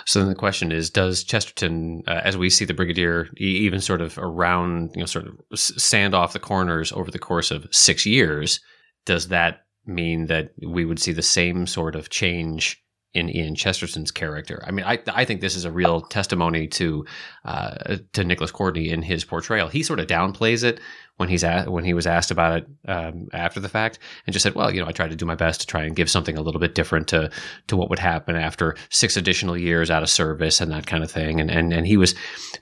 So 0.05 0.19
then 0.19 0.29
the 0.29 0.35
question 0.35 0.71
is, 0.71 0.91
does 0.91 1.23
Chesterton, 1.23 2.03
uh, 2.07 2.21
as 2.23 2.37
we 2.37 2.51
see 2.51 2.65
the 2.65 2.73
Brigadier, 2.75 3.29
even 3.37 3.81
sort 3.81 4.01
of 4.01 4.17
around, 4.19 4.91
you 4.93 4.99
know, 4.99 5.07
sort 5.07 5.25
of 5.25 5.39
sand 5.57 6.13
off 6.13 6.33
the 6.33 6.39
corners 6.39 6.91
over 6.91 7.09
the 7.09 7.17
course 7.17 7.49
of 7.49 7.67
six 7.71 8.05
years, 8.05 8.59
does 9.05 9.29
that 9.29 9.65
mean 9.87 10.27
that 10.27 10.51
we 10.61 10.85
would 10.85 10.99
see 10.99 11.11
the 11.11 11.23
same 11.23 11.65
sort 11.65 11.95
of 11.95 12.09
change 12.09 12.84
in 13.15 13.33
Ian 13.33 13.55
Chesterton's 13.55 14.11
character. 14.11 14.61
I 14.67 14.71
mean, 14.71 14.85
I 14.85 14.99
I 15.07 15.23
think 15.23 15.39
this 15.39 15.55
is 15.55 15.63
a 15.63 15.71
real 15.71 16.01
testimony 16.01 16.67
to 16.67 17.05
uh, 17.45 17.97
to 18.11 18.23
Nicholas 18.25 18.51
Courtney 18.51 18.89
in 18.89 19.01
his 19.01 19.23
portrayal. 19.23 19.69
He 19.69 19.83
sort 19.83 20.01
of 20.01 20.07
downplays 20.07 20.63
it 20.63 20.81
when 21.15 21.29
he's 21.29 21.45
at, 21.45 21.71
when 21.71 21.85
he 21.85 21.93
was 21.93 22.05
asked 22.05 22.29
about 22.29 22.57
it 22.57 22.67
um, 22.89 23.29
after 23.31 23.61
the 23.61 23.69
fact, 23.69 23.99
and 24.27 24.33
just 24.33 24.43
said, 24.43 24.53
"Well, 24.53 24.69
you 24.69 24.81
know, 24.81 24.87
I 24.87 24.91
tried 24.91 25.11
to 25.11 25.15
do 25.15 25.25
my 25.25 25.35
best 25.35 25.61
to 25.61 25.67
try 25.67 25.83
and 25.83 25.95
give 25.95 26.09
something 26.09 26.37
a 26.37 26.41
little 26.41 26.59
bit 26.59 26.75
different 26.75 27.07
to 27.07 27.31
to 27.67 27.77
what 27.77 27.89
would 27.89 27.99
happen 27.99 28.35
after 28.35 28.75
six 28.89 29.15
additional 29.15 29.57
years 29.57 29.89
out 29.89 30.03
of 30.03 30.09
service 30.09 30.59
and 30.59 30.69
that 30.71 30.85
kind 30.85 31.03
of 31.03 31.09
thing." 31.09 31.39
And 31.39 31.49
and 31.49 31.71
and 31.71 31.87
he 31.87 31.95
was 31.95 32.15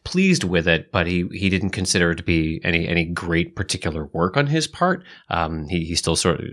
pleased 0.04 0.44
with 0.44 0.68
it, 0.68 0.92
but 0.92 1.08
he 1.08 1.28
he 1.32 1.50
didn't 1.50 1.72
consider 1.72 2.12
it 2.12 2.18
to 2.18 2.24
be 2.24 2.62
any 2.64 2.88
any 2.88 3.06
great 3.06 3.56
particular 3.56 4.06
work 4.14 4.38
on 4.38 4.46
his 4.46 4.68
part. 4.68 5.04
Um, 5.30 5.66
he 5.68 5.84
he 5.84 5.96
still 5.96 6.16
sort 6.16 6.40
of 6.40 6.46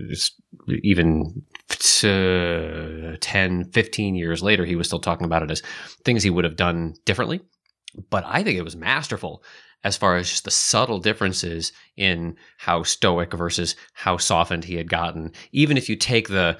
even 0.81 1.43
uh, 2.03 3.17
10, 3.19 3.71
15 3.71 4.15
years 4.15 4.43
later, 4.43 4.65
he 4.65 4.75
was 4.75 4.87
still 4.87 4.99
talking 4.99 5.25
about 5.25 5.43
it 5.43 5.51
as 5.51 5.61
things 6.05 6.23
he 6.23 6.29
would 6.29 6.45
have 6.45 6.55
done 6.55 6.95
differently. 7.05 7.41
But 8.09 8.23
I 8.25 8.43
think 8.43 8.57
it 8.57 8.63
was 8.63 8.75
masterful 8.75 9.43
as 9.83 9.97
far 9.97 10.15
as 10.15 10.29
just 10.29 10.43
the 10.43 10.51
subtle 10.51 10.99
differences 10.99 11.71
in 11.97 12.35
how 12.57 12.83
stoic 12.83 13.33
versus 13.33 13.75
how 13.93 14.17
softened 14.17 14.63
he 14.63 14.75
had 14.75 14.89
gotten. 14.89 15.31
Even 15.51 15.77
if 15.77 15.89
you 15.89 15.95
take 15.95 16.27
the 16.27 16.57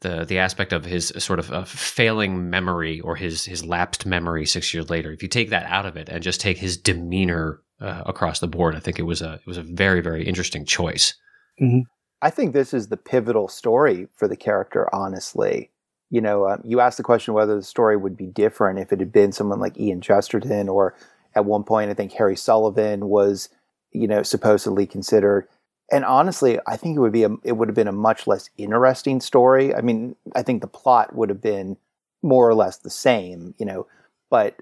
the 0.00 0.24
the 0.24 0.38
aspect 0.38 0.72
of 0.72 0.84
his 0.84 1.12
sort 1.18 1.38
of 1.38 1.68
failing 1.68 2.50
memory 2.50 3.00
or 3.00 3.14
his 3.16 3.44
his 3.44 3.64
lapsed 3.64 4.04
memory 4.04 4.44
six 4.46 4.72
years 4.74 4.90
later, 4.90 5.12
if 5.12 5.22
you 5.22 5.28
take 5.28 5.50
that 5.50 5.66
out 5.66 5.86
of 5.86 5.96
it 5.96 6.08
and 6.08 6.22
just 6.22 6.40
take 6.40 6.58
his 6.58 6.76
demeanor 6.76 7.60
uh, 7.80 8.02
across 8.06 8.40
the 8.40 8.48
board, 8.48 8.74
I 8.74 8.80
think 8.80 8.98
it 8.98 9.04
was 9.04 9.22
a 9.22 9.34
it 9.34 9.46
was 9.46 9.58
a 9.58 9.62
very 9.62 10.00
very 10.00 10.26
interesting 10.26 10.64
choice. 10.64 11.14
Mm-hmm. 11.60 11.80
I 12.22 12.30
think 12.30 12.52
this 12.52 12.72
is 12.72 12.88
the 12.88 12.96
pivotal 12.96 13.48
story 13.48 14.08
for 14.14 14.28
the 14.28 14.36
character. 14.36 14.88
Honestly, 14.94 15.70
you 16.08 16.20
know, 16.20 16.48
um, 16.48 16.62
you 16.64 16.78
asked 16.80 16.96
the 16.96 17.02
question 17.02 17.34
whether 17.34 17.56
the 17.56 17.62
story 17.62 17.96
would 17.96 18.16
be 18.16 18.26
different 18.26 18.78
if 18.78 18.92
it 18.92 19.00
had 19.00 19.12
been 19.12 19.32
someone 19.32 19.58
like 19.58 19.78
Ian 19.78 20.00
Chesterton 20.00 20.68
or 20.68 20.94
at 21.34 21.44
one 21.44 21.64
point, 21.64 21.90
I 21.90 21.94
think 21.94 22.12
Harry 22.12 22.36
Sullivan 22.36 23.08
was, 23.08 23.48
you 23.90 24.06
know, 24.06 24.22
supposedly 24.22 24.86
considered. 24.86 25.48
and 25.90 26.04
honestly, 26.04 26.58
I 26.66 26.76
think 26.76 26.96
it 26.96 27.00
would 27.00 27.12
be 27.12 27.24
a, 27.24 27.30
it 27.44 27.52
would 27.52 27.68
have 27.68 27.74
been 27.74 27.88
a 27.88 27.92
much 27.92 28.26
less 28.26 28.48
interesting 28.56 29.20
story. 29.20 29.74
I 29.74 29.80
mean, 29.82 30.16
I 30.34 30.42
think 30.42 30.60
the 30.60 30.66
plot 30.68 31.14
would 31.14 31.28
have 31.28 31.42
been 31.42 31.76
more 32.22 32.48
or 32.48 32.54
less 32.54 32.78
the 32.78 32.90
same, 32.90 33.54
you 33.58 33.66
know, 33.66 33.86
but 34.30 34.56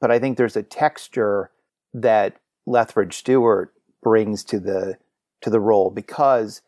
but 0.00 0.10
I 0.10 0.18
think 0.18 0.36
there's 0.36 0.56
a 0.56 0.62
texture 0.62 1.50
that 1.94 2.36
Lethbridge 2.66 3.14
Stewart 3.14 3.72
brings 4.02 4.44
to 4.44 4.58
the 4.58 4.98
to 5.42 5.50
the 5.50 5.60
role 5.60 5.90
because 5.90 6.60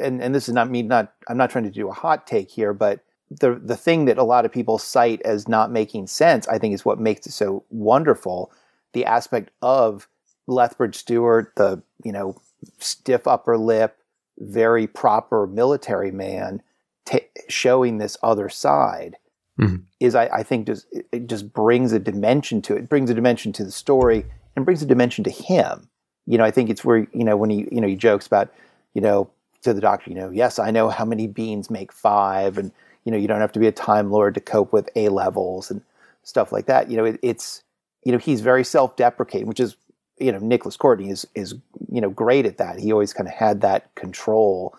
and 0.00 0.22
and 0.22 0.34
this 0.34 0.48
is 0.48 0.54
not 0.54 0.70
me 0.70 0.82
not 0.82 1.12
I'm 1.28 1.36
not 1.36 1.50
trying 1.50 1.64
to 1.64 1.70
do 1.70 1.88
a 1.88 1.92
hot 1.92 2.26
take 2.26 2.50
here, 2.50 2.72
but 2.72 3.00
the 3.30 3.54
the 3.54 3.76
thing 3.76 4.04
that 4.06 4.18
a 4.18 4.24
lot 4.24 4.44
of 4.44 4.52
people 4.52 4.78
cite 4.78 5.22
as 5.22 5.48
not 5.48 5.70
making 5.72 6.06
sense, 6.06 6.46
I 6.48 6.58
think, 6.58 6.74
is 6.74 6.84
what 6.84 7.00
makes 7.00 7.26
it 7.26 7.32
so 7.32 7.64
wonderful. 7.70 8.52
The 8.92 9.04
aspect 9.04 9.50
of 9.62 10.08
Lethbridge 10.46 10.96
Stewart, 10.96 11.52
the 11.56 11.82
you 12.04 12.12
know 12.12 12.36
stiff 12.78 13.26
upper 13.26 13.56
lip, 13.58 13.96
very 14.38 14.86
proper 14.86 15.46
military 15.46 16.10
man, 16.12 16.62
t- 17.06 17.20
showing 17.48 17.98
this 17.98 18.16
other 18.22 18.48
side 18.48 19.16
Mhm. 19.60 19.82
is, 20.00 20.14
I, 20.14 20.26
I 20.32 20.42
think, 20.42 20.66
just 20.66 20.86
it- 20.92 21.06
it 21.12 21.26
just 21.26 21.52
brings 21.52 21.92
a 21.92 21.98
dimension 21.98 22.62
to 22.62 22.76
it. 22.76 22.88
Brings 22.88 23.10
a 23.10 23.14
dimension 23.14 23.52
to 23.54 23.64
the 23.64 23.70
story 23.72 24.26
and 24.56 24.64
brings 24.64 24.82
a 24.82 24.86
dimension 24.86 25.24
to 25.24 25.30
him. 25.30 25.88
You 26.26 26.38
know, 26.38 26.44
I 26.44 26.50
think 26.50 26.70
it's 26.70 26.84
where 26.84 27.06
you 27.12 27.24
know 27.24 27.36
when 27.36 27.50
he 27.50 27.68
you 27.72 27.80
know 27.80 27.88
he 27.88 27.96
jokes 27.96 28.26
about 28.26 28.52
you 28.94 29.00
know 29.00 29.28
to 29.62 29.72
the 29.72 29.80
doctor, 29.80 30.10
you 30.10 30.16
know, 30.16 30.30
yes, 30.30 30.58
I 30.58 30.70
know 30.70 30.88
how 30.88 31.04
many 31.04 31.26
beans 31.26 31.70
make 31.70 31.92
five, 31.92 32.58
and 32.58 32.72
you 33.04 33.12
know 33.12 33.18
you 33.18 33.28
don't 33.28 33.40
have 33.40 33.52
to 33.52 33.58
be 33.60 33.66
a 33.66 33.72
time 33.72 34.10
lord 34.10 34.34
to 34.34 34.40
cope 34.40 34.72
with 34.72 34.88
A 34.96 35.08
levels 35.08 35.70
and 35.70 35.80
stuff 36.22 36.52
like 36.52 36.66
that. 36.66 36.90
You 36.90 36.96
know, 36.96 37.04
it, 37.04 37.18
it's 37.22 37.62
you 38.04 38.12
know 38.12 38.18
he's 38.18 38.40
very 38.40 38.64
self-deprecating, 38.64 39.46
which 39.46 39.60
is 39.60 39.76
you 40.18 40.30
know 40.32 40.38
Nicholas 40.38 40.76
Courtney 40.76 41.10
is 41.10 41.26
is 41.34 41.54
you 41.90 42.00
know 42.00 42.10
great 42.10 42.46
at 42.46 42.58
that. 42.58 42.78
He 42.78 42.92
always 42.92 43.12
kind 43.12 43.28
of 43.28 43.34
had 43.34 43.60
that 43.62 43.94
control 43.94 44.74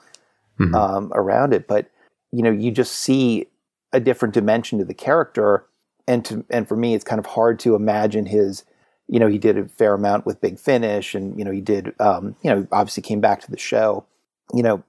Mhm. 0.59 0.75
um, 0.75 1.11
around 1.15 1.53
it, 1.53 1.67
but 1.67 1.87
you 2.31 2.43
know 2.43 2.51
you 2.51 2.69
just 2.71 2.93
see 2.93 3.47
a 3.91 3.99
different 3.99 4.33
dimension 4.33 4.77
to 4.79 4.85
the 4.85 4.93
character, 4.93 5.65
and 6.07 6.23
to 6.25 6.45
and 6.49 6.67
for 6.67 6.75
me 6.75 6.93
it's 6.93 7.03
kind 7.03 7.19
of 7.19 7.25
hard 7.25 7.59
to 7.59 7.75
imagine 7.75 8.25
his. 8.27 8.63
You 9.09 9.19
know, 9.19 9.27
he 9.27 9.37
did 9.37 9.57
a 9.57 9.67
fair 9.67 9.93
amount 9.93 10.25
with 10.25 10.39
Big 10.39 10.57
Finish, 10.57 11.13
and 11.13 11.37
you 11.37 11.43
know 11.43 11.51
he 11.51 11.59
did. 11.61 11.93
Um, 11.99 12.35
you 12.41 12.49
know, 12.49 12.65
obviously 12.71 13.03
came 13.03 13.19
back 13.19 13.41
to 13.41 13.51
the 13.51 13.57
show. 13.57 14.05
You 14.53 14.63
know, 14.63 14.83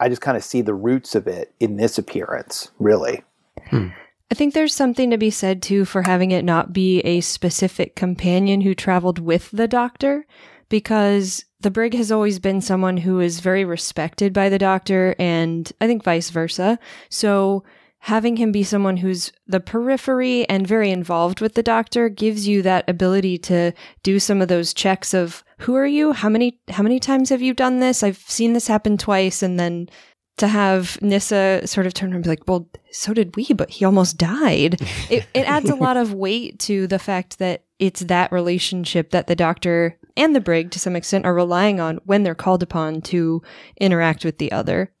I 0.00 0.08
just 0.08 0.20
kind 0.20 0.36
of 0.36 0.44
see 0.44 0.60
the 0.60 0.74
roots 0.74 1.14
of 1.14 1.26
it 1.26 1.54
in 1.60 1.76
this 1.76 1.98
appearance, 1.98 2.70
really. 2.78 3.22
Hmm. 3.68 3.88
I 4.30 4.34
think 4.34 4.54
there's 4.54 4.74
something 4.74 5.10
to 5.10 5.18
be 5.18 5.30
said 5.30 5.62
too 5.62 5.84
for 5.84 6.02
having 6.02 6.30
it 6.30 6.44
not 6.44 6.72
be 6.72 7.00
a 7.00 7.20
specific 7.20 7.94
companion 7.94 8.62
who 8.62 8.74
traveled 8.74 9.18
with 9.18 9.50
the 9.52 9.68
doctor 9.68 10.26
because 10.68 11.44
the 11.60 11.70
brig 11.70 11.94
has 11.94 12.10
always 12.10 12.38
been 12.38 12.60
someone 12.60 12.96
who 12.96 13.20
is 13.20 13.40
very 13.40 13.64
respected 13.64 14.32
by 14.32 14.48
the 14.48 14.58
doctor 14.58 15.14
and 15.18 15.70
I 15.80 15.86
think 15.86 16.02
vice 16.02 16.30
versa. 16.30 16.78
So 17.10 17.62
having 18.00 18.36
him 18.36 18.50
be 18.50 18.62
someone 18.62 18.96
who's 18.96 19.32
the 19.46 19.60
periphery 19.60 20.48
and 20.48 20.66
very 20.66 20.90
involved 20.90 21.40
with 21.40 21.54
the 21.54 21.62
doctor 21.62 22.08
gives 22.08 22.48
you 22.48 22.60
that 22.62 22.88
ability 22.88 23.38
to 23.38 23.72
do 24.02 24.18
some 24.18 24.42
of 24.42 24.48
those 24.48 24.74
checks 24.74 25.14
of 25.14 25.44
who 25.64 25.76
are 25.76 25.86
you? 25.86 26.12
How 26.12 26.28
many 26.28 26.60
how 26.68 26.82
many 26.82 27.00
times 27.00 27.30
have 27.30 27.42
you 27.42 27.54
done 27.54 27.80
this? 27.80 28.02
I've 28.02 28.18
seen 28.18 28.52
this 28.52 28.66
happen 28.66 28.98
twice 28.98 29.42
and 29.42 29.58
then 29.58 29.88
to 30.36 30.48
have 30.48 31.00
Nyssa 31.00 31.66
sort 31.66 31.86
of 31.86 31.94
turn 31.94 32.10
around 32.10 32.16
and 32.16 32.24
be 32.24 32.30
like, 32.30 32.46
well, 32.46 32.68
so 32.90 33.14
did 33.14 33.34
we, 33.36 33.46
but 33.54 33.70
he 33.70 33.84
almost 33.84 34.18
died. 34.18 34.80
It, 35.10 35.26
it 35.32 35.46
adds 35.46 35.70
a 35.70 35.76
lot 35.76 35.96
of 35.96 36.12
weight 36.12 36.58
to 36.60 36.86
the 36.86 36.98
fact 36.98 37.38
that 37.38 37.64
it's 37.78 38.00
that 38.00 38.32
relationship 38.32 39.10
that 39.10 39.26
the 39.26 39.36
doctor 39.36 39.98
and 40.16 40.34
the 40.34 40.40
brig, 40.40 40.70
to 40.72 40.78
some 40.78 40.96
extent, 40.96 41.24
are 41.24 41.34
relying 41.34 41.78
on 41.78 42.00
when 42.04 42.22
they're 42.22 42.34
called 42.34 42.62
upon 42.62 43.00
to 43.02 43.42
interact 43.80 44.24
with 44.24 44.38
the 44.38 44.50
other. 44.50 44.92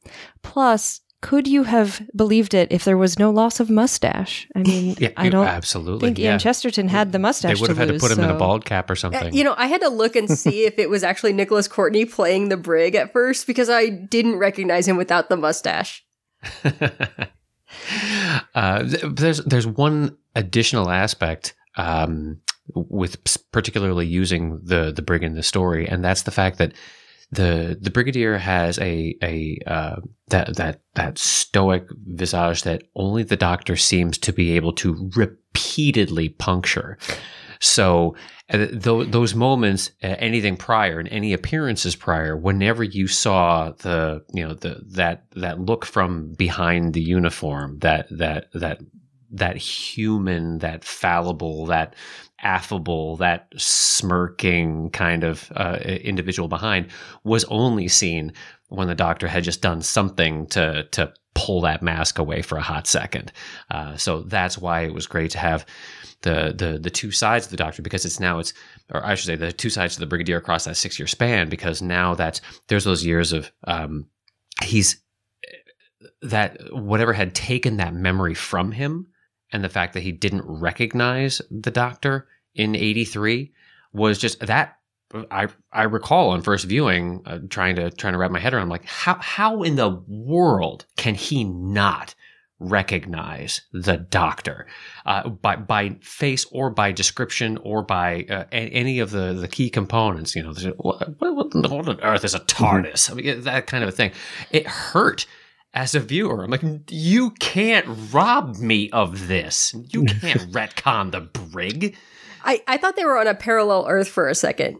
Plus, 0.42 1.00
could 1.24 1.48
you 1.48 1.62
have 1.64 2.02
believed 2.14 2.52
it 2.52 2.68
if 2.70 2.84
there 2.84 2.98
was 2.98 3.18
no 3.18 3.30
loss 3.30 3.58
of 3.58 3.70
mustache? 3.70 4.46
I 4.54 4.58
mean, 4.70 4.94
Yeah, 4.98 5.08
I 5.16 5.30
don't 5.30 5.46
absolutely. 5.46 6.06
think 6.08 6.18
yeah. 6.18 6.30
Ian 6.30 6.38
Chesterton 6.38 6.88
had 6.88 7.12
the 7.12 7.18
mustache. 7.18 7.56
they 7.56 7.60
would 7.60 7.70
have 7.70 7.78
had 7.78 7.88
to 7.88 7.98
put 7.98 8.10
him 8.12 8.20
in 8.22 8.28
a 8.30 8.34
bald 8.38 8.64
cap 8.66 8.90
or 8.90 8.92
Uh, 8.92 8.96
something. 8.96 9.32
You 9.34 9.42
know, 9.44 9.54
I 9.56 9.66
had 9.66 9.80
to 9.80 9.88
look 9.88 10.16
and 10.16 10.28
see 10.30 10.64
if 10.66 10.78
it 10.78 10.90
was 10.90 11.02
actually 11.02 11.32
Nicholas 11.32 11.66
Courtney 11.66 12.04
playing 12.04 12.50
the 12.50 12.56
brig 12.58 12.94
at 12.94 13.12
first 13.12 13.46
because 13.46 13.70
I 13.70 13.88
didn't 13.88 14.36
recognize 14.36 14.86
him 14.86 14.96
without 14.98 15.28
the 15.30 15.36
mustache. 15.36 16.04
uh, 18.54 18.82
there's 19.04 19.42
there's 19.44 19.66
one 19.66 20.16
additional 20.34 20.90
aspect 20.90 21.54
um, 21.76 22.40
with 22.74 23.16
particularly 23.52 24.06
using 24.06 24.60
the 24.62 24.92
the 24.94 25.02
brig 25.02 25.22
in 25.22 25.34
the 25.34 25.42
story, 25.42 25.88
and 25.88 26.04
that's 26.04 26.22
the 26.22 26.30
fact 26.30 26.58
that 26.58 26.72
the 27.30 27.76
the 27.80 27.90
brigadier 27.90 28.38
has 28.38 28.78
a 28.78 29.16
a 29.22 29.58
uh, 29.66 29.96
that 30.28 30.56
that 30.56 30.80
that 30.94 31.18
stoic 31.18 31.86
visage 32.06 32.62
that 32.62 32.82
only 32.94 33.22
the 33.22 33.36
doctor 33.36 33.76
seems 33.76 34.18
to 34.18 34.32
be 34.32 34.52
able 34.52 34.72
to 34.72 35.10
repeatedly 35.16 36.28
puncture. 36.28 36.98
So 37.60 38.14
uh, 38.50 38.66
th- 38.66 39.10
those 39.10 39.34
moments, 39.34 39.90
uh, 40.02 40.16
anything 40.18 40.56
prior 40.56 40.98
and 40.98 41.08
any 41.08 41.32
appearances 41.32 41.96
prior, 41.96 42.36
whenever 42.36 42.84
you 42.84 43.08
saw 43.08 43.70
the 43.70 44.22
you 44.32 44.46
know 44.46 44.54
the 44.54 44.82
that 44.92 45.24
that 45.34 45.60
look 45.60 45.84
from 45.84 46.34
behind 46.34 46.94
the 46.94 47.02
uniform, 47.02 47.78
that 47.80 48.06
that 48.10 48.48
that 48.52 48.80
that 49.30 49.56
human, 49.56 50.58
that 50.58 50.84
fallible, 50.84 51.66
that 51.66 51.94
affable, 52.44 53.16
that 53.16 53.48
smirking 53.56 54.90
kind 54.90 55.24
of 55.24 55.50
uh, 55.56 55.78
individual 55.82 56.48
behind 56.48 56.88
was 57.24 57.44
only 57.44 57.88
seen 57.88 58.32
when 58.68 58.88
the 58.88 58.94
doctor 58.94 59.26
had 59.26 59.44
just 59.44 59.62
done 59.62 59.82
something 59.82 60.46
to 60.48 60.84
to 60.92 61.12
pull 61.34 61.60
that 61.62 61.82
mask 61.82 62.18
away 62.18 62.42
for 62.42 62.56
a 62.56 62.62
hot 62.62 62.86
second. 62.86 63.32
Uh, 63.70 63.96
so 63.96 64.20
that's 64.20 64.56
why 64.56 64.82
it 64.82 64.94
was 64.94 65.06
great 65.06 65.30
to 65.32 65.38
have 65.38 65.66
the 66.22 66.54
the 66.56 66.78
the 66.78 66.90
two 66.90 67.10
sides 67.10 67.46
of 67.46 67.50
the 67.50 67.56
doctor 67.56 67.82
because 67.82 68.04
it's 68.04 68.20
now 68.20 68.38
it's 68.38 68.52
or 68.92 69.04
I 69.04 69.14
should 69.14 69.26
say 69.26 69.36
the 69.36 69.52
two 69.52 69.70
sides 69.70 69.94
of 69.94 70.00
the 70.00 70.06
brigadier 70.06 70.36
across 70.36 70.64
that 70.64 70.76
six 70.76 70.98
year 70.98 71.06
span 71.06 71.48
because 71.48 71.82
now 71.82 72.14
that's 72.14 72.40
there's 72.68 72.84
those 72.84 73.04
years 73.04 73.32
of 73.32 73.50
um, 73.64 74.06
he's 74.62 75.02
that 76.22 76.58
whatever 76.72 77.12
had 77.12 77.34
taken 77.34 77.76
that 77.76 77.94
memory 77.94 78.34
from 78.34 78.72
him 78.72 79.08
and 79.52 79.62
the 79.62 79.68
fact 79.68 79.92
that 79.94 80.02
he 80.02 80.12
didn't 80.12 80.44
recognize 80.46 81.42
the 81.50 81.70
doctor 81.70 82.26
in 82.54 82.74
83 82.74 83.52
was 83.92 84.18
just 84.18 84.40
that 84.40 84.76
I 85.30 85.48
I 85.72 85.84
recall 85.84 86.30
on 86.30 86.42
first 86.42 86.64
viewing 86.64 87.22
uh, 87.26 87.38
trying 87.48 87.76
to 87.76 87.90
trying 87.90 88.14
to 88.14 88.18
wrap 88.18 88.30
my 88.30 88.40
head 88.40 88.52
around 88.52 88.64
I'm 88.64 88.68
like 88.68 88.84
how 88.84 89.14
how 89.20 89.62
in 89.62 89.76
the 89.76 90.02
world 90.08 90.86
can 90.96 91.14
he 91.14 91.44
not 91.44 92.14
recognize 92.60 93.62
the 93.72 93.96
doctor? 93.96 94.66
Uh, 95.06 95.28
by 95.28 95.56
by 95.56 95.90
face 96.00 96.46
or 96.50 96.70
by 96.70 96.92
description 96.92 97.58
or 97.58 97.82
by 97.82 98.26
uh, 98.28 98.44
a- 98.50 98.70
any 98.70 98.98
of 98.98 99.10
the 99.10 99.34
the 99.34 99.48
key 99.48 99.70
components 99.70 100.34
you 100.34 100.42
know 100.42 100.52
what, 100.78 101.20
what, 101.20 101.54
what 101.54 101.88
on 101.88 102.00
earth 102.00 102.24
is 102.24 102.34
a 102.34 102.40
TARDIS? 102.40 103.10
I 103.10 103.14
mean 103.14 103.40
that 103.42 103.66
kind 103.66 103.84
of 103.84 103.88
a 103.88 103.92
thing. 103.92 104.12
It 104.50 104.66
hurt 104.66 105.26
as 105.74 105.94
a 105.94 106.00
viewer. 106.00 106.44
I'm 106.44 106.50
like 106.50 106.62
you 106.90 107.30
can't 107.32 107.86
rob 108.12 108.56
me 108.58 108.90
of 108.90 109.28
this. 109.28 109.74
You 109.90 110.04
can't 110.20 110.50
retcon 110.52 111.12
the 111.12 111.20
brig 111.20 111.96
I, 112.44 112.62
I 112.66 112.76
thought 112.76 112.96
they 112.96 113.04
were 113.04 113.18
on 113.18 113.26
a 113.26 113.34
parallel 113.34 113.86
Earth 113.88 114.08
for 114.08 114.28
a 114.28 114.34
second. 114.34 114.78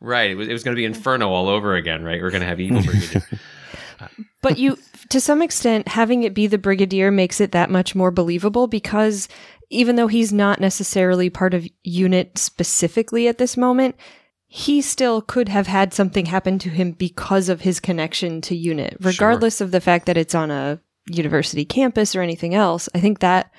Right. 0.00 0.30
It 0.30 0.34
was, 0.34 0.48
it 0.48 0.52
was 0.52 0.62
going 0.62 0.74
to 0.74 0.80
be 0.80 0.84
Inferno 0.84 1.30
all 1.30 1.48
over 1.48 1.74
again, 1.74 2.04
right? 2.04 2.20
We're 2.20 2.30
going 2.30 2.42
to 2.42 2.46
have 2.46 2.60
evil 2.60 2.82
brigadier. 2.82 3.22
but 4.42 4.58
you 4.58 4.78
to 5.08 5.20
some 5.20 5.42
extent 5.42 5.88
having 5.88 6.22
it 6.22 6.34
be 6.34 6.46
the 6.46 6.58
brigadier 6.58 7.10
makes 7.10 7.40
it 7.40 7.52
that 7.52 7.70
much 7.70 7.94
more 7.94 8.10
believable 8.10 8.66
because 8.66 9.28
even 9.70 9.96
though 9.96 10.06
he's 10.06 10.32
not 10.32 10.60
necessarily 10.60 11.30
part 11.30 11.54
of 11.54 11.66
unit 11.82 12.36
specifically 12.38 13.28
at 13.28 13.38
this 13.38 13.56
moment 13.56 13.96
he 14.48 14.80
still 14.80 15.20
could 15.22 15.48
have 15.48 15.66
had 15.66 15.92
something 15.92 16.26
happen 16.26 16.58
to 16.58 16.68
him 16.68 16.92
because 16.92 17.48
of 17.48 17.62
his 17.62 17.80
connection 17.80 18.40
to 18.40 18.54
unit 18.54 18.96
regardless 19.00 19.60
of 19.60 19.70
the 19.70 19.80
fact 19.80 20.06
that 20.06 20.16
it's 20.16 20.34
on 20.34 20.50
a 20.50 20.80
university 21.06 21.64
campus 21.64 22.14
or 22.14 22.20
anything 22.20 22.54
else 22.54 22.88
i 22.94 23.00
think 23.00 23.20
that 23.20 23.50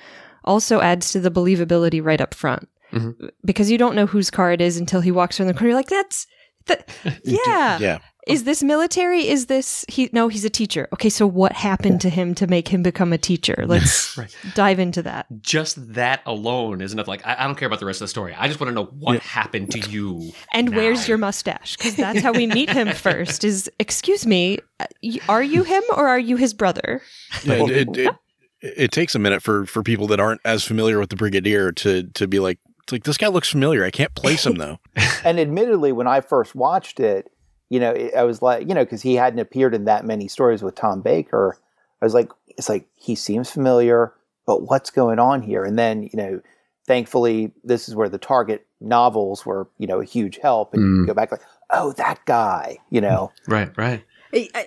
also 0.44 0.80
adds 0.80 1.10
to 1.12 1.20
the 1.20 1.30
believability 1.30 2.02
right 2.02 2.20
up 2.20 2.34
front 2.34 2.68
Mhm. 2.92 3.30
because 3.44 3.70
you 3.70 3.78
don't 3.78 3.94
know 3.94 4.06
whose 4.06 4.30
car 4.30 4.52
it 4.52 4.60
is 4.60 4.76
until 4.78 5.00
he 5.00 5.10
walks 5.10 5.38
around 5.38 5.48
the 5.48 5.54
corner 5.54 5.68
you're 5.68 5.76
like 5.76 5.88
that's 5.88 6.26
that 6.66 6.88
yeah 7.24 7.78
Yeah. 7.78 7.98
is 8.26 8.44
this 8.44 8.62
military? 8.62 9.26
Is 9.26 9.46
this 9.46 9.86
he? 9.88 10.10
No, 10.12 10.28
he's 10.28 10.44
a 10.44 10.50
teacher. 10.50 10.86
Okay, 10.92 11.08
so 11.08 11.26
what 11.26 11.52
happened 11.52 12.02
to 12.02 12.10
him 12.10 12.34
to 12.34 12.46
make 12.46 12.68
him 12.68 12.82
become 12.82 13.10
a 13.14 13.16
teacher? 13.16 13.64
Let's 13.66 14.18
Right. 14.18 14.36
dive 14.54 14.78
into 14.78 15.00
that. 15.04 15.24
Just 15.40 15.94
that 15.94 16.20
alone 16.26 16.82
is 16.82 16.92
enough. 16.92 17.08
Like, 17.08 17.26
I, 17.26 17.36
I 17.38 17.44
don't 17.46 17.54
care 17.56 17.64
about 17.66 17.80
the 17.80 17.86
rest 17.86 18.02
of 18.02 18.04
the 18.04 18.08
story. 18.10 18.34
I 18.36 18.46
just 18.48 18.60
want 18.60 18.68
to 18.68 18.74
know 18.74 18.84
what 18.98 19.20
happened 19.20 19.70
to 19.72 19.78
you. 19.90 20.30
And 20.52 20.70
now. 20.70 20.76
where's 20.76 21.08
your 21.08 21.16
mustache? 21.16 21.78
Because 21.78 21.96
that's 21.96 22.20
how 22.20 22.32
we 22.32 22.46
meet 22.46 22.68
him 22.68 22.92
first. 22.94 23.44
Is 23.44 23.70
excuse 23.80 24.26
me, 24.26 24.58
uh, 24.78 24.84
are 25.26 25.42
you 25.42 25.62
him 25.62 25.82
or 25.96 26.06
are 26.06 26.18
you 26.18 26.36
his 26.36 26.52
brother? 26.52 27.00
Yeah, 27.44 27.64
it, 27.64 27.70
it, 27.70 27.96
it, 27.96 28.14
it 28.60 28.92
takes 28.92 29.14
a 29.14 29.18
minute 29.18 29.42
for, 29.42 29.64
for 29.64 29.82
people 29.82 30.06
that 30.08 30.20
aren't 30.20 30.42
as 30.44 30.64
familiar 30.64 30.98
with 31.00 31.08
the 31.08 31.16
Brigadier 31.16 31.72
to 31.72 32.02
to 32.12 32.28
be 32.28 32.40
like, 32.40 32.58
it's 32.88 32.92
like 32.92 33.04
this 33.04 33.18
guy 33.18 33.28
looks 33.28 33.50
familiar. 33.50 33.84
I 33.84 33.90
can't 33.90 34.14
place 34.14 34.46
him 34.46 34.54
though. 34.54 34.78
and 35.24 35.38
admittedly, 35.38 35.92
when 35.92 36.06
I 36.06 36.22
first 36.22 36.54
watched 36.54 37.00
it, 37.00 37.30
you 37.68 37.78
know, 37.78 37.92
I 38.16 38.22
was 38.22 38.40
like, 38.40 38.66
you 38.66 38.74
know, 38.74 38.82
because 38.82 39.02
he 39.02 39.14
hadn't 39.16 39.40
appeared 39.40 39.74
in 39.74 39.84
that 39.84 40.06
many 40.06 40.26
stories 40.26 40.62
with 40.62 40.74
Tom 40.74 41.02
Baker. 41.02 41.58
I 42.00 42.06
was 42.06 42.14
like, 42.14 42.30
it's 42.46 42.70
like 42.70 42.88
he 42.94 43.14
seems 43.14 43.50
familiar, 43.50 44.14
but 44.46 44.62
what's 44.62 44.90
going 44.90 45.18
on 45.18 45.42
here? 45.42 45.64
And 45.64 45.78
then, 45.78 46.04
you 46.04 46.10
know, 46.14 46.40
thankfully, 46.86 47.52
this 47.62 47.90
is 47.90 47.94
where 47.94 48.08
the 48.08 48.16
Target 48.16 48.66
novels 48.80 49.44
were, 49.44 49.68
you 49.76 49.86
know, 49.86 50.00
a 50.00 50.04
huge 50.06 50.38
help. 50.38 50.72
And 50.72 50.82
you 50.82 51.02
Mm. 51.02 51.06
go 51.08 51.12
back 51.14 51.30
like, 51.30 51.42
oh, 51.68 51.92
that 51.98 52.24
guy, 52.24 52.78
you 52.88 53.02
know. 53.02 53.32
Right, 53.46 53.70
right. 53.76 54.02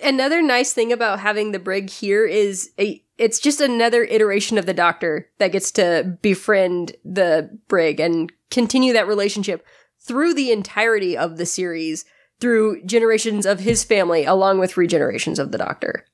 Another 0.04 0.40
nice 0.42 0.72
thing 0.72 0.92
about 0.92 1.18
having 1.18 1.50
the 1.50 1.58
brig 1.58 1.90
here 1.90 2.24
is 2.24 2.70
a, 2.78 3.02
it's 3.22 3.38
just 3.38 3.60
another 3.60 4.02
iteration 4.02 4.58
of 4.58 4.66
the 4.66 4.74
doctor 4.74 5.28
that 5.38 5.52
gets 5.52 5.70
to 5.70 6.18
befriend 6.22 6.96
the 7.04 7.56
brig 7.68 8.00
and 8.00 8.32
continue 8.50 8.92
that 8.92 9.06
relationship 9.06 9.64
through 10.00 10.34
the 10.34 10.50
entirety 10.50 11.16
of 11.16 11.36
the 11.36 11.46
series 11.46 12.04
through 12.40 12.82
generations 12.84 13.46
of 13.46 13.60
his 13.60 13.84
family 13.84 14.24
along 14.24 14.58
with 14.58 14.74
regenerations 14.74 15.38
of 15.38 15.52
the 15.52 15.58
doctor. 15.58 16.04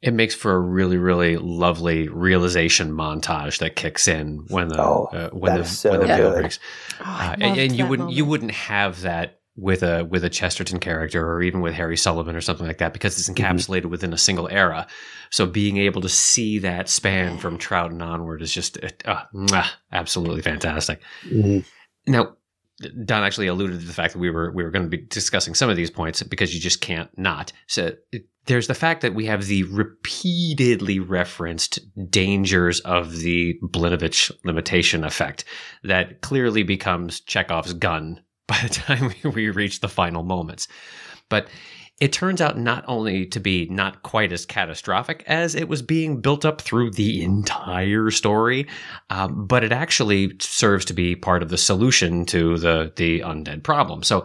It 0.00 0.14
makes 0.14 0.34
for 0.34 0.52
a 0.52 0.60
really, 0.60 0.96
really 0.96 1.36
lovely 1.36 2.06
realization 2.08 2.92
montage 2.92 3.58
that 3.58 3.74
kicks 3.74 4.06
in 4.06 4.44
when 4.48 4.68
the 4.68 4.80
Oh, 4.80 5.08
uh, 5.12 5.30
when 5.30 5.56
the 5.56 5.64
so 5.64 5.90
when 5.90 6.00
the 6.00 6.06
good. 6.06 6.16
veil 6.16 6.32
breaks. 6.34 6.60
Oh, 7.00 7.04
Uh, 7.04 7.36
and, 7.40 7.58
and 7.58 7.76
you 7.76 7.86
wouldn't 7.86 8.12
you 8.12 8.24
wouldn't 8.24 8.52
have 8.52 9.00
that 9.02 9.40
with 9.56 9.82
a 9.84 10.04
with 10.04 10.24
a 10.24 10.30
Chesterton 10.30 10.80
character 10.80 11.24
or 11.24 11.40
even 11.42 11.60
with 11.60 11.74
Harry 11.74 11.96
Sullivan 11.96 12.34
or 12.34 12.40
something 12.40 12.66
like 12.66 12.78
that 12.78 12.92
because 12.92 13.18
it's 13.18 13.28
encapsulated 13.30 13.86
within 13.86 14.12
a 14.12 14.18
single 14.18 14.48
era. 14.48 14.86
So 15.30 15.46
being 15.46 15.76
able 15.76 16.00
to 16.00 16.08
see 16.08 16.58
that 16.60 16.88
span 16.88 17.38
from 17.38 17.58
Troughton 17.58 18.02
onward 18.02 18.42
is 18.42 18.52
just 18.52 18.78
uh, 19.04 19.22
absolutely 19.92 20.42
fantastic. 20.42 21.00
Now, 22.06 22.36
Don 23.04 23.22
actually 23.22 23.46
alluded 23.46 23.78
to 23.80 23.86
the 23.86 23.92
fact 23.92 24.14
that 24.14 24.18
we 24.18 24.28
were 24.30 24.50
we 24.50 24.64
were 24.64 24.70
going 24.70 24.90
to 24.90 24.96
be 24.96 25.04
discussing 25.06 25.54
some 25.54 25.70
of 25.70 25.76
these 25.76 25.90
points 25.90 26.22
because 26.24 26.52
you 26.52 26.60
just 26.60 26.80
can't 26.80 27.10
not. 27.16 27.52
So 27.68 27.92
it- 28.12 28.26
there's 28.46 28.66
the 28.66 28.74
fact 28.74 29.00
that 29.00 29.14
we 29.14 29.24
have 29.24 29.46
the 29.46 29.62
repeatedly 29.62 30.98
referenced 30.98 31.78
dangers 32.10 32.80
of 32.80 33.20
the 33.20 33.58
Blinovitch 33.62 34.30
limitation 34.44 35.02
effect 35.02 35.44
that 35.82 36.20
clearly 36.20 36.62
becomes 36.62 37.20
Chekhov's 37.20 37.72
gun 37.72 38.20
by 38.46 38.58
the 38.62 38.68
time 38.74 39.12
we 39.34 39.50
reach 39.50 39.80
the 39.80 39.88
final 39.88 40.22
moments. 40.22 40.68
But 41.28 41.48
it 42.00 42.12
turns 42.12 42.40
out 42.40 42.58
not 42.58 42.84
only 42.88 43.24
to 43.26 43.38
be 43.38 43.68
not 43.70 44.02
quite 44.02 44.32
as 44.32 44.44
catastrophic 44.44 45.22
as 45.26 45.54
it 45.54 45.68
was 45.68 45.80
being 45.80 46.20
built 46.20 46.44
up 46.44 46.60
through 46.60 46.90
the 46.90 47.22
entire 47.22 48.10
story, 48.10 48.66
um, 49.10 49.46
but 49.46 49.62
it 49.62 49.70
actually 49.70 50.32
serves 50.40 50.84
to 50.86 50.92
be 50.92 51.14
part 51.14 51.42
of 51.42 51.50
the 51.50 51.58
solution 51.58 52.26
to 52.26 52.58
the 52.58 52.92
the 52.96 53.20
undead 53.20 53.62
problem. 53.62 54.02
So, 54.02 54.24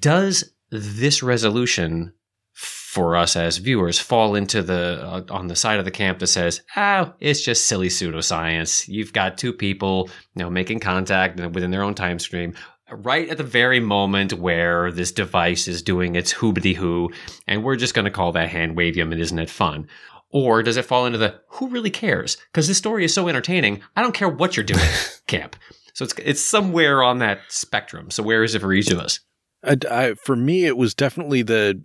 does 0.00 0.52
this 0.70 1.22
resolution 1.22 2.12
for 2.54 3.14
us 3.14 3.36
as 3.36 3.58
viewers 3.58 4.00
fall 4.00 4.34
into 4.34 4.60
the 4.60 5.00
uh, 5.04 5.22
on 5.30 5.46
the 5.46 5.54
side 5.54 5.78
of 5.78 5.84
the 5.84 5.90
camp 5.92 6.18
that 6.18 6.26
says, 6.26 6.62
"Oh, 6.76 7.12
it's 7.20 7.42
just 7.42 7.66
silly 7.66 7.88
pseudoscience. 7.88 8.88
You've 8.88 9.12
got 9.12 9.38
two 9.38 9.52
people, 9.52 10.10
you 10.34 10.42
know, 10.42 10.50
making 10.50 10.80
contact 10.80 11.38
within 11.38 11.70
their 11.70 11.82
own 11.82 11.94
time 11.94 12.18
stream." 12.18 12.54
Right 12.90 13.28
at 13.28 13.36
the 13.36 13.44
very 13.44 13.80
moment 13.80 14.32
where 14.32 14.90
this 14.90 15.12
device 15.12 15.68
is 15.68 15.82
doing 15.82 16.14
its 16.14 16.32
hoobity 16.32 16.74
hoo, 16.74 17.10
and 17.46 17.62
we're 17.62 17.76
just 17.76 17.94
going 17.94 18.06
to 18.06 18.10
call 18.10 18.32
that 18.32 18.48
hand 18.48 18.76
wavium, 18.76 19.12
and 19.12 19.20
isn't 19.20 19.38
it 19.38 19.50
fun? 19.50 19.88
Or 20.30 20.62
does 20.62 20.76
it 20.76 20.84
fall 20.84 21.06
into 21.06 21.18
the 21.18 21.40
who 21.48 21.68
really 21.68 21.90
cares? 21.90 22.36
Because 22.52 22.68
this 22.68 22.78
story 22.78 23.04
is 23.04 23.14
so 23.14 23.28
entertaining, 23.28 23.82
I 23.96 24.02
don't 24.02 24.14
care 24.14 24.28
what 24.28 24.56
you're 24.56 24.64
doing, 24.64 24.88
camp. 25.26 25.56
So 25.94 26.04
it's 26.04 26.14
it's 26.22 26.44
somewhere 26.44 27.02
on 27.02 27.18
that 27.18 27.40
spectrum. 27.48 28.10
So 28.10 28.22
where 28.22 28.44
is 28.44 28.54
it 28.54 28.60
for 28.60 28.72
each 28.72 28.90
of 28.90 28.98
us? 28.98 29.20
I, 29.64 29.76
I, 29.90 30.14
for 30.14 30.36
me, 30.36 30.64
it 30.64 30.76
was 30.76 30.94
definitely 30.94 31.42
the 31.42 31.82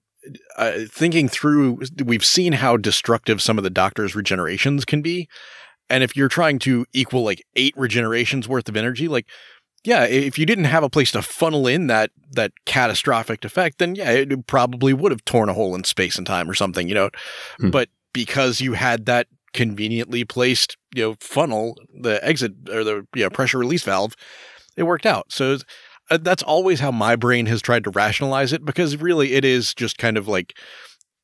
uh, 0.58 0.80
thinking 0.90 1.28
through. 1.28 1.80
We've 2.04 2.26
seen 2.26 2.54
how 2.54 2.78
destructive 2.78 3.42
some 3.42 3.58
of 3.58 3.64
the 3.64 3.70
doctor's 3.70 4.14
regenerations 4.14 4.86
can 4.86 5.02
be, 5.02 5.28
and 5.90 6.04
if 6.04 6.16
you're 6.16 6.30
trying 6.30 6.60
to 6.60 6.86
equal 6.94 7.24
like 7.24 7.44
eight 7.56 7.76
regenerations 7.76 8.48
worth 8.48 8.70
of 8.70 8.78
energy, 8.78 9.08
like 9.08 9.28
yeah, 9.84 10.06
if 10.06 10.40
you 10.40 10.46
didn't 10.46 10.66
have 10.66 10.84
a 10.84 10.90
place 10.90 11.12
to 11.12 11.22
funnel 11.22 11.68
in 11.68 11.88
that 11.88 12.12
that 12.32 12.52
catastrophic 12.66 13.44
effect, 13.46 13.80
then 13.80 13.96
yeah, 13.96 14.12
it 14.12 14.48
probably 14.48 14.94
would 14.94 15.12
have 15.12 15.26
torn 15.26 15.50
a 15.50 15.54
hole 15.54 15.76
in 15.76 15.84
space 15.84 16.18
and 16.18 16.26
time 16.26 16.50
or 16.50 16.54
something, 16.54 16.88
you 16.88 16.96
know. 16.96 17.10
Hmm. 17.60 17.70
But 17.70 17.90
because 18.14 18.62
you 18.62 18.74
had 18.74 19.06
that 19.06 19.28
conveniently 19.54 20.24
placed, 20.24 20.78
you 20.96 21.04
know, 21.04 21.16
funnel, 21.20 21.78
the 21.94 22.24
exit 22.26 22.54
or 22.70 22.84
the 22.84 23.08
you 23.16 23.24
know, 23.24 23.30
pressure 23.30 23.60
release 23.60 23.84
valve, 23.84 24.16
it 24.78 24.84
worked 24.84 25.06
out. 25.06 25.32
So 25.32 25.58
uh, 26.10 26.18
that's 26.22 26.44
always 26.44 26.80
how 26.80 26.92
my 26.92 27.16
brain 27.16 27.46
has 27.48 27.62
tried 27.62 27.84
to 27.84 27.92
rationalize 27.92 28.54
it 28.54 28.66
because 28.66 28.98
really 28.98 29.34
it 29.34 29.46
is 29.46 29.74
just 29.74 29.98
kind 29.98 30.18
of 30.18 30.28
like 30.28 30.58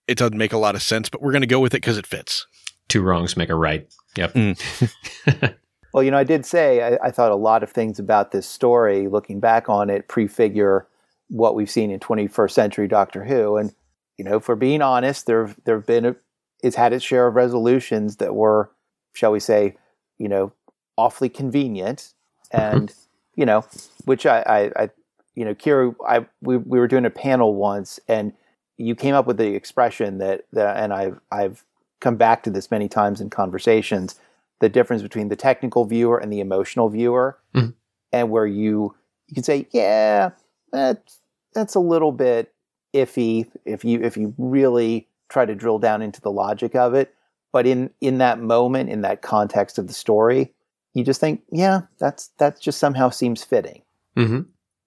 it 0.08 0.18
doesn't 0.18 0.38
make 0.38 0.54
a 0.54 0.58
lot 0.58 0.76
of 0.76 0.82
sense, 0.82 1.10
but 1.10 1.22
we're 1.22 1.32
going 1.32 1.42
to 1.42 1.48
go 1.48 1.60
with 1.60 1.74
it 1.74 1.78
because 1.78 1.98
it 1.98 2.08
fits. 2.08 2.46
Two 2.88 3.02
wrongs 3.02 3.38
make 3.38 3.50
a 3.50 3.56
right. 3.56 3.88
Yep. 4.18 4.36
Well, 5.94 6.04
you 6.04 6.12
know, 6.12 6.18
I 6.18 6.24
did 6.24 6.46
say 6.46 6.82
I, 6.82 7.08
I 7.08 7.12
thought 7.12 7.32
a 7.32 7.36
lot 7.36 7.64
of 7.64 7.72
things 7.72 8.00
about 8.00 8.32
this 8.32 8.48
story, 8.48 9.08
looking 9.08 9.40
back 9.40 9.70
on 9.70 9.90
it, 9.90 10.08
prefigure 10.08 10.88
what 11.30 11.56
we've 11.56 11.70
seen 11.70 11.92
in 11.92 12.00
21st 12.00 12.52
century 12.52 12.88
Doctor 12.88 13.26
Who. 13.26 13.58
And, 13.58 13.74
you 14.18 14.26
know, 14.26 14.40
for 14.40 14.56
being 14.56 14.82
honest, 14.82 15.26
there 15.26 15.54
there 15.66 15.78
have 15.78 15.86
been, 15.86 16.06
a, 16.06 16.16
it's 16.62 16.76
had 16.76 16.94
its 16.94 17.06
share 17.06 17.28
of 17.28 17.36
resolutions 17.36 18.18
that 18.18 18.36
were, 18.36 18.72
shall 19.14 19.32
we 19.32 19.40
say, 19.40 19.78
you 20.18 20.28
know, 20.28 20.52
awfully 20.98 21.30
convenient. 21.30 22.14
Mm-hmm. 22.54 22.78
And, 22.78 22.94
you 23.36 23.46
know, 23.46 23.66
which 24.06 24.26
I, 24.26 24.42
I, 24.42 24.84
I 24.84 24.90
you 25.36 25.46
know, 25.46 25.56
Kira, 25.56 25.96
I, 26.08 26.26
we, 26.42 26.58
we 26.58 26.80
were 26.80 26.88
doing 26.88 27.06
a 27.06 27.10
panel 27.10 27.56
once 27.56 28.00
and 28.08 28.34
you 28.78 28.96
came 28.96 29.16
up 29.16 29.26
with 29.26 29.38
the 29.38 29.56
expression 29.56 30.18
that, 30.20 30.46
that 30.54 30.78
and 30.78 30.94
I've, 30.94 31.20
I've 31.32 31.64
come 32.00 32.16
back 32.16 32.44
to 32.44 32.50
this 32.50 32.72
many 32.72 32.88
times 32.88 33.22
in 33.22 33.30
conversations 33.30 34.16
the 34.60 34.70
difference 34.70 35.02
between 35.02 35.30
the 35.30 35.36
technical 35.36 35.86
viewer 35.86 36.18
and 36.18 36.32
the 36.32 36.40
emotional 36.40 36.90
viewer, 36.90 37.38
Mhm. 37.56 37.74
and 38.12 38.30
where 38.30 38.46
you 38.48 38.96
you 39.28 39.36
can 39.36 39.44
say, 39.44 39.68
yeah, 39.72 40.32
that's 40.72 41.20
that's 41.54 41.76
a 41.76 41.80
little 41.80 42.12
bit 42.12 42.54
iffy 42.94 43.48
if 43.66 43.86
you 43.86 44.02
if 44.02 44.18
you 44.18 44.34
really 44.38 45.08
try 45.30 45.46
to 45.46 45.54
drill 45.56 45.78
down 45.80 46.02
into 46.02 46.20
the 46.22 46.32
logic 46.32 46.76
of 46.76 46.94
it. 46.96 47.14
But 47.52 47.66
in 47.68 47.92
in 48.02 48.18
that 48.20 48.40
moment, 48.40 48.90
in 48.90 49.02
that 49.02 49.22
context 49.22 49.78
of 49.78 49.88
the 49.88 49.94
story, 49.94 50.54
you 50.94 51.04
just 51.04 51.20
think, 51.22 51.42
yeah, 51.52 51.82
that's 52.00 52.30
that 52.40 52.60
just 52.60 52.80
somehow 52.80 53.10
seems 53.10 53.44
fitting. 53.44 53.82
hmm 54.16 54.42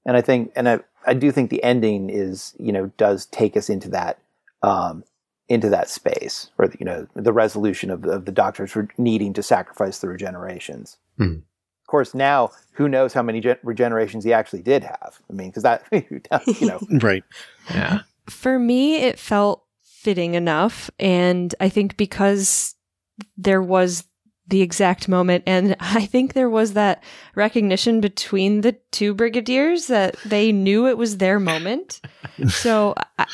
And 0.05 0.17
I 0.17 0.21
think, 0.21 0.53
and 0.57 0.69
I 0.69 0.81
I 1.07 1.15
do 1.15 1.31
think 1.33 1.51
the 1.51 1.63
ending 1.63 2.11
is 2.11 2.55
you 2.59 2.73
know 2.73 2.87
does 2.97 3.27
take 3.27 3.57
us 3.57 3.71
into 3.71 3.89
that. 3.91 4.19
Um, 4.63 5.05
into 5.53 5.69
that 5.69 5.91
space, 5.91 6.51
or 6.59 6.73
you 6.79 6.87
know, 6.87 7.07
the 7.15 7.33
resolution 7.33 7.91
of 7.91 8.03
the, 8.03 8.11
of 8.11 8.25
the 8.25 8.33
doctors 8.33 8.73
for 8.73 8.89
needing 8.97 9.33
to 9.35 9.43
sacrifice 9.43 9.99
the 9.99 10.07
regenerations. 10.07 10.97
Hmm. 11.19 11.37
Of 11.83 11.87
course, 11.87 12.15
now 12.15 12.51
who 12.73 12.89
knows 12.89 13.13
how 13.13 13.23
many 13.23 13.41
gen- 13.41 13.59
regenerations 13.65 14.25
he 14.25 14.33
actually 14.33 14.63
did 14.63 14.83
have? 14.83 15.21
I 15.29 15.33
mean, 15.35 15.51
because 15.51 15.63
that 15.63 15.85
you 16.61 16.67
know, 16.67 16.81
Right. 17.01 17.23
Yeah. 17.71 18.01
For 18.31 18.59
me, 18.59 18.97
it 18.97 19.19
felt 19.19 19.65
fitting 19.83 20.35
enough. 20.35 20.91
And 20.99 21.55
I 21.61 21.69
think 21.69 21.97
because 21.97 22.75
there 23.37 23.63
was 23.63 24.05
the 24.49 24.63
exact 24.63 25.07
moment, 25.07 25.45
and 25.47 25.77
I 25.81 26.07
think 26.07 26.33
there 26.33 26.51
was 26.51 26.73
that 26.73 27.05
recognition 27.35 28.01
between 28.01 28.63
the 28.63 28.73
two 28.91 29.13
brigadiers 29.15 29.89
that 29.89 30.17
they 30.25 30.51
knew 30.51 30.89
it 30.89 30.97
was 30.97 31.19
their 31.19 31.39
moment. 31.39 32.01
so 32.49 32.95
I, 33.19 33.27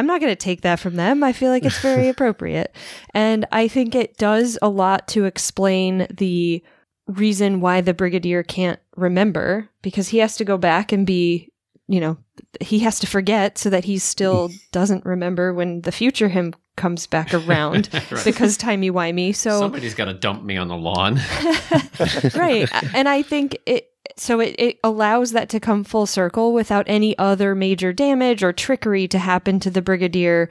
I'm 0.00 0.06
not 0.06 0.20
going 0.22 0.32
to 0.32 0.36
take 0.36 0.62
that 0.62 0.80
from 0.80 0.96
them. 0.96 1.22
I 1.22 1.34
feel 1.34 1.50
like 1.50 1.64
it's 1.64 1.78
very 1.80 2.08
appropriate. 2.14 2.74
And 3.12 3.46
I 3.52 3.68
think 3.68 3.94
it 3.94 4.16
does 4.16 4.58
a 4.62 4.68
lot 4.70 5.06
to 5.08 5.26
explain 5.26 6.06
the 6.10 6.64
reason 7.06 7.60
why 7.60 7.82
the 7.82 7.92
brigadier 7.92 8.42
can't 8.42 8.80
remember 8.96 9.68
because 9.82 10.08
he 10.08 10.18
has 10.18 10.36
to 10.36 10.44
go 10.44 10.56
back 10.56 10.90
and 10.90 11.06
be, 11.06 11.52
you 11.86 12.00
know, 12.00 12.16
he 12.60 12.78
has 12.78 12.98
to 13.00 13.06
forget 13.06 13.58
so 13.58 13.68
that 13.68 13.84
he 13.84 13.98
still 13.98 14.50
doesn't 14.72 15.04
remember 15.04 15.52
when 15.52 15.82
the 15.82 15.92
future 15.92 16.28
him 16.28 16.54
comes 16.76 17.06
back 17.06 17.34
around 17.34 17.90
Right. 18.10 18.24
because 18.24 18.56
timey 18.56 18.90
wimey. 18.90 19.34
So 19.36 19.58
Somebody's 19.58 19.94
got 19.94 20.06
to 20.06 20.14
dump 20.14 20.42
me 20.44 20.56
on 20.56 20.68
the 20.68 20.76
lawn. 20.76 21.20
right. 22.34 22.68
And 22.94 23.06
I 23.08 23.20
think 23.22 23.58
it 23.66 23.89
so 24.16 24.40
it, 24.40 24.54
it 24.58 24.78
allows 24.82 25.32
that 25.32 25.48
to 25.50 25.60
come 25.60 25.84
full 25.84 26.06
circle 26.06 26.52
without 26.52 26.84
any 26.88 27.16
other 27.18 27.54
major 27.54 27.92
damage 27.92 28.42
or 28.42 28.52
trickery 28.52 29.08
to 29.08 29.18
happen 29.18 29.60
to 29.60 29.70
the 29.70 29.82
brigadier 29.82 30.48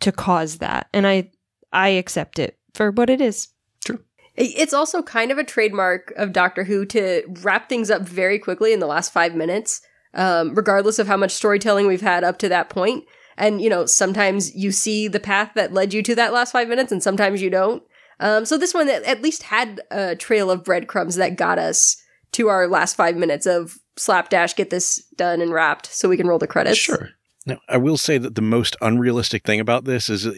to 0.00 0.12
cause 0.12 0.58
that. 0.58 0.88
And 0.92 1.06
I 1.06 1.30
I 1.72 1.88
accept 1.90 2.38
it 2.38 2.58
for 2.74 2.90
what 2.90 3.10
it 3.10 3.20
is. 3.20 3.48
True. 3.84 4.00
It's 4.36 4.74
also 4.74 5.02
kind 5.02 5.30
of 5.30 5.38
a 5.38 5.44
trademark 5.44 6.12
of 6.16 6.32
Doctor 6.32 6.64
Who 6.64 6.84
to 6.86 7.22
wrap 7.42 7.68
things 7.68 7.90
up 7.90 8.02
very 8.02 8.38
quickly 8.38 8.72
in 8.72 8.80
the 8.80 8.86
last 8.86 9.12
five 9.12 9.34
minutes, 9.34 9.80
um, 10.14 10.54
regardless 10.54 10.98
of 10.98 11.06
how 11.06 11.16
much 11.16 11.32
storytelling 11.32 11.86
we've 11.86 12.00
had 12.00 12.24
up 12.24 12.38
to 12.38 12.48
that 12.48 12.68
point. 12.68 13.04
And, 13.38 13.60
you 13.60 13.68
know, 13.68 13.84
sometimes 13.84 14.54
you 14.54 14.72
see 14.72 15.08
the 15.08 15.20
path 15.20 15.52
that 15.54 15.72
led 15.72 15.92
you 15.92 16.02
to 16.02 16.14
that 16.14 16.32
last 16.32 16.52
five 16.52 16.68
minutes, 16.68 16.90
and 16.90 17.02
sometimes 17.02 17.42
you 17.42 17.50
don't. 17.50 17.82
Um, 18.18 18.46
so 18.46 18.56
this 18.56 18.72
one 18.72 18.88
at 18.88 19.02
at 19.02 19.20
least 19.20 19.42
had 19.42 19.82
a 19.90 20.16
trail 20.16 20.50
of 20.50 20.64
breadcrumbs 20.64 21.16
that 21.16 21.36
got 21.36 21.58
us 21.58 22.02
to 22.36 22.48
our 22.48 22.68
last 22.68 22.96
five 22.96 23.16
minutes 23.16 23.46
of 23.46 23.78
slapdash, 23.96 24.54
get 24.54 24.68
this 24.68 25.02
done 25.16 25.40
and 25.40 25.52
wrapped 25.52 25.86
so 25.86 26.08
we 26.08 26.18
can 26.18 26.26
roll 26.26 26.38
the 26.38 26.46
credits. 26.46 26.78
Sure. 26.78 27.10
Now, 27.46 27.60
I 27.66 27.78
will 27.78 27.96
say 27.96 28.18
that 28.18 28.34
the 28.34 28.42
most 28.42 28.76
unrealistic 28.82 29.44
thing 29.44 29.58
about 29.58 29.84
this 29.84 30.10
is, 30.10 30.26
uh, 30.26 30.34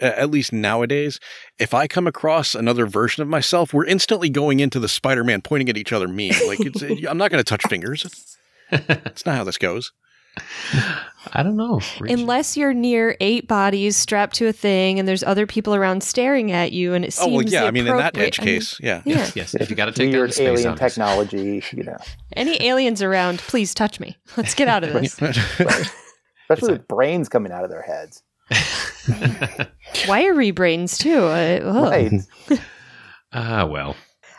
at 0.00 0.30
least 0.30 0.52
nowadays, 0.52 1.20
if 1.58 1.74
I 1.74 1.86
come 1.86 2.06
across 2.06 2.54
another 2.54 2.86
version 2.86 3.22
of 3.22 3.28
myself, 3.28 3.74
we're 3.74 3.84
instantly 3.84 4.30
going 4.30 4.60
into 4.60 4.80
the 4.80 4.88
Spider-Man 4.88 5.42
pointing 5.42 5.68
at 5.68 5.76
each 5.76 5.92
other 5.92 6.08
meme. 6.08 6.30
Like, 6.46 6.60
it's, 6.60 6.82
I'm 7.08 7.18
not 7.18 7.30
going 7.30 7.42
to 7.42 7.44
touch 7.44 7.66
fingers. 7.68 8.06
That's 8.70 9.26
not 9.26 9.36
how 9.36 9.44
this 9.44 9.58
goes. 9.58 9.92
I 11.34 11.42
don't 11.42 11.56
know. 11.56 11.80
Reg- 12.00 12.10
Unless 12.10 12.56
you're 12.56 12.72
near 12.74 13.16
eight 13.20 13.46
bodies 13.46 13.96
strapped 13.96 14.34
to 14.36 14.46
a 14.48 14.52
thing 14.52 14.98
and 14.98 15.06
there's 15.06 15.22
other 15.22 15.46
people 15.46 15.74
around 15.74 16.02
staring 16.02 16.50
at 16.52 16.72
you 16.72 16.94
and 16.94 17.04
it 17.04 17.14
Oh 17.20 17.24
seems 17.24 17.34
well, 17.44 17.52
yeah. 17.52 17.64
I 17.64 17.70
mean, 17.70 17.86
in 17.86 17.96
that 17.96 18.08
appropriate- 18.10 18.26
edge 18.26 18.40
I 18.40 18.44
mean, 18.44 18.54
case, 18.56 18.80
yeah. 18.80 19.02
yeah. 19.04 19.30
yes, 19.34 19.54
if 19.54 19.70
you 19.70 19.76
got 19.76 19.86
to 19.86 19.92
take 19.92 20.10
down 20.10 20.20
Weird 20.20 20.32
space 20.34 20.46
alien 20.48 20.66
owners. 20.68 20.80
technology, 20.80 21.62
you 21.72 21.84
know, 21.84 21.96
Any 22.34 22.60
aliens 22.62 23.02
around, 23.02 23.38
please 23.40 23.74
touch 23.74 24.00
me. 24.00 24.16
Let's 24.36 24.54
get 24.54 24.68
out 24.68 24.84
of 24.84 24.92
this. 24.94 25.14
especially 26.50 26.72
with 26.72 26.88
brains 26.88 27.28
coming 27.28 27.52
out 27.52 27.64
of 27.64 27.70
their 27.70 27.82
heads. 27.82 28.22
Wiry 30.08 30.50
brains 30.50 30.98
too. 30.98 31.18
Uh, 31.24 31.60
ugh. 31.62 31.90
Right. 32.50 32.60
Ah, 33.34 33.64
well. 33.64 33.96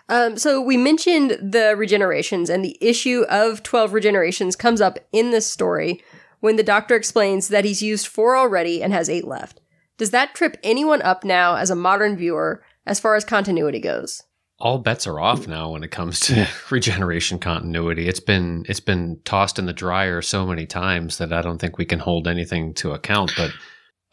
Um, 0.09 0.37
so 0.37 0.61
we 0.61 0.77
mentioned 0.77 1.31
the 1.31 1.75
regenerations, 1.77 2.49
and 2.49 2.63
the 2.63 2.77
issue 2.81 3.23
of 3.29 3.63
12 3.63 3.91
regenerations 3.91 4.57
comes 4.57 4.81
up 4.81 4.99
in 5.11 5.31
this 5.31 5.49
story 5.49 6.03
when 6.39 6.57
the 6.57 6.63
doctor 6.63 6.95
explains 6.95 7.47
that 7.47 7.65
he's 7.65 7.81
used 7.81 8.07
four 8.07 8.35
already 8.35 8.83
and 8.83 8.91
has 8.91 9.09
eight 9.09 9.25
left. 9.25 9.61
Does 9.97 10.11
that 10.11 10.35
trip 10.35 10.57
anyone 10.63 11.01
up 11.01 11.23
now 11.23 11.55
as 11.55 11.69
a 11.69 11.75
modern 11.75 12.17
viewer 12.17 12.63
as 12.85 12.99
far 12.99 13.15
as 13.15 13.23
continuity 13.23 13.79
goes? 13.79 14.23
all 14.63 14.77
bets 14.77 15.05
are 15.07 15.19
off 15.19 15.45
now 15.45 15.71
when 15.71 15.83
it 15.83 15.91
comes 15.91 16.21
to 16.21 16.47
regeneration 16.71 17.37
continuity. 17.37 18.07
It's 18.07 18.21
been 18.21 18.63
it's 18.69 18.79
been 18.79 19.19
tossed 19.25 19.59
in 19.59 19.65
the 19.65 19.73
dryer 19.73 20.21
so 20.21 20.45
many 20.45 20.65
times 20.65 21.17
that 21.17 21.33
I 21.33 21.41
don't 21.41 21.59
think 21.59 21.77
we 21.77 21.85
can 21.85 21.99
hold 21.99 22.27
anything 22.27 22.73
to 22.75 22.93
account. 22.93 23.33
But 23.35 23.51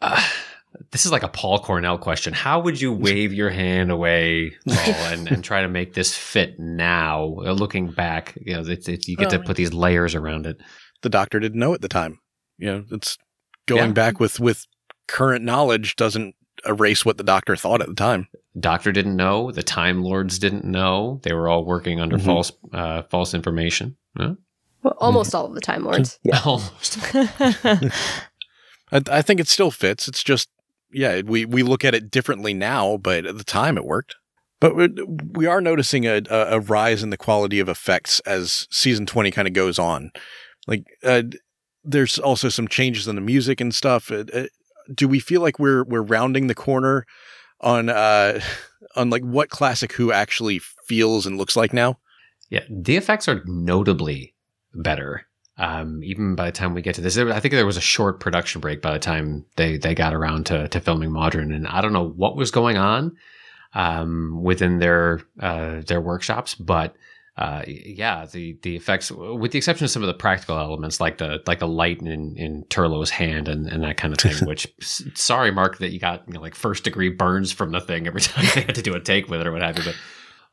uh, 0.01 0.21
this 0.91 1.05
is 1.05 1.11
like 1.11 1.23
a 1.23 1.27
Paul 1.27 1.59
Cornell 1.59 1.97
question. 1.97 2.33
How 2.33 2.59
would 2.59 2.79
you 2.79 2.93
wave 2.93 3.33
your 3.33 3.49
hand 3.49 3.91
away, 3.91 4.55
Paul, 4.67 4.77
and, 5.11 5.27
and 5.31 5.43
try 5.43 5.61
to 5.61 5.67
make 5.67 5.93
this 5.93 6.15
fit 6.15 6.59
now? 6.59 7.35
Uh, 7.45 7.51
Looking 7.51 7.91
back, 7.91 8.37
you 8.41 8.53
know, 8.55 8.61
it's, 8.61 8.87
it's, 8.87 9.07
you 9.07 9.15
get 9.17 9.29
to 9.31 9.39
put 9.39 9.57
these 9.57 9.73
layers 9.73 10.15
around 10.15 10.45
it. 10.45 10.57
the 11.01 11.09
doctor 11.09 11.39
didn't 11.39 11.59
know 11.59 11.73
at 11.73 11.81
the 11.81 11.87
time. 11.89 12.19
You 12.57 12.67
know, 12.67 12.85
it's 12.91 13.17
going 13.67 13.87
Yeah. 13.89 13.91
back 13.93 14.19
with 14.19 14.39
with 14.39 14.65
current 15.07 15.43
knowledge 15.43 15.95
doesn't 15.95 16.35
erase 16.65 17.03
what 17.05 17.17
the 17.17 17.23
doctor 17.23 17.55
thought 17.55 17.81
at 17.81 17.87
the 17.87 17.95
time. 17.95 18.27
Doctor 18.59 18.91
didn't 18.91 19.15
know. 19.15 19.51
The 19.51 19.63
Time 19.63 20.03
Lords 20.03 20.37
didn't 20.39 20.63
know. 20.65 21.19
They 21.23 21.33
were 21.33 21.47
all 21.49 21.65
working 21.65 21.99
under 21.99 22.17
Mhm. 22.17 22.25
false 22.25 22.51
uh, 22.73 23.01
false 23.09 23.33
information. 23.33 23.97
Huh? 24.17 24.35
Well, 24.83 24.95
almost 24.99 25.33
all 25.33 25.45
of 25.45 25.53
the 25.55 25.61
Time 25.61 25.83
Lords. 25.85 26.19
Almost. 26.45 26.97
I, 28.91 29.01
I 29.09 29.21
think 29.21 29.39
it 29.39 29.47
still 29.47 29.71
fits. 29.71 30.07
It's 30.07 30.23
just, 30.23 30.49
yeah, 30.93 31.21
we, 31.21 31.45
we 31.45 31.63
look 31.63 31.85
at 31.85 31.95
it 31.95 32.11
differently 32.11 32.53
now, 32.53 32.97
but 32.97 33.25
at 33.25 33.37
the 33.37 33.43
time 33.43 33.77
it 33.77 33.85
worked. 33.85 34.15
But 34.59 34.75
we, 35.35 35.47
are 35.47 35.59
noticing 35.59 36.05
a, 36.05 36.21
a, 36.29 36.57
a 36.57 36.59
rise 36.59 37.01
in 37.01 37.09
the 37.09 37.17
quality 37.17 37.59
of 37.59 37.67
effects 37.67 38.19
as 38.21 38.67
season 38.69 39.07
20 39.07 39.31
kind 39.31 39.47
of 39.47 39.55
goes 39.55 39.79
on. 39.79 40.11
Like, 40.67 40.85
uh, 41.03 41.23
there's 41.83 42.19
also 42.19 42.47
some 42.47 42.67
changes 42.67 43.07
in 43.07 43.15
the 43.15 43.21
music 43.21 43.59
and 43.59 43.73
stuff. 43.73 44.11
Uh, 44.11 44.25
uh, 44.31 44.45
do 44.93 45.07
we 45.07 45.19
feel 45.19 45.41
like 45.41 45.57
we're, 45.57 45.83
we're 45.83 46.03
rounding 46.03 46.45
the 46.45 46.53
corner 46.53 47.07
on, 47.59 47.89
uh, 47.89 48.39
on 48.95 49.09
like 49.09 49.23
what 49.23 49.49
classic 49.49 49.93
Who 49.93 50.11
actually 50.11 50.59
feels 50.85 51.25
and 51.25 51.39
looks 51.39 51.55
like 51.55 51.73
now? 51.73 51.97
Yeah, 52.51 52.63
the 52.69 52.97
effects 52.97 53.27
are 53.27 53.41
notably 53.45 54.35
better. 54.75 55.25
Um, 55.61 56.03
even 56.03 56.33
by 56.33 56.47
the 56.47 56.51
time 56.51 56.73
we 56.73 56.81
get 56.81 56.95
to 56.95 57.01
this, 57.01 57.19
I 57.19 57.39
think 57.39 57.53
there 57.53 57.67
was 57.67 57.77
a 57.77 57.81
short 57.81 58.19
production 58.19 58.61
break 58.61 58.81
by 58.81 58.93
the 58.93 58.99
time 58.99 59.45
they, 59.57 59.77
they 59.77 59.93
got 59.93 60.11
around 60.11 60.47
to, 60.47 60.67
to 60.67 60.79
filming 60.81 61.11
Mawdryn, 61.11 61.53
and 61.53 61.67
I 61.67 61.81
don't 61.81 61.93
know 61.93 62.09
what 62.09 62.35
was 62.35 62.49
going 62.49 62.77
on 62.77 63.15
um, 63.75 64.41
within 64.41 64.79
their 64.79 65.21
uh, 65.39 65.81
their 65.85 66.01
workshops, 66.01 66.55
but 66.55 66.95
uh, 67.37 67.61
yeah, 67.67 68.25
the 68.25 68.57
the 68.63 68.75
effects, 68.75 69.11
with 69.11 69.51
the 69.51 69.57
exception 69.57 69.85
of 69.85 69.91
some 69.91 70.01
of 70.01 70.07
the 70.07 70.15
practical 70.15 70.57
elements, 70.57 70.99
like 70.99 71.19
the 71.19 71.41
like 71.45 71.59
the 71.59 71.67
light 71.67 72.01
in 72.01 72.35
in 72.35 72.63
Turlough's 72.69 73.11
hand 73.11 73.47
and, 73.47 73.67
and 73.67 73.83
that 73.83 73.97
kind 73.97 74.13
of 74.13 74.19
thing. 74.19 74.35
which, 74.47 74.67
sorry, 74.79 75.51
Mark, 75.51 75.77
that 75.77 75.91
you 75.91 75.99
got 75.99 76.23
you 76.27 76.33
know, 76.33 76.41
like 76.41 76.55
first 76.55 76.83
degree 76.83 77.09
burns 77.09 77.51
from 77.51 77.71
the 77.71 77.79
thing 77.79 78.07
every 78.07 78.21
time 78.21 78.45
they 78.55 78.61
had 78.61 78.75
to 78.75 78.81
do 78.81 78.95
a 78.95 78.99
take 78.99 79.29
with 79.29 79.41
it 79.41 79.47
or 79.47 79.51
what 79.51 79.61
have 79.61 79.77
you. 79.77 79.85
But 79.85 79.95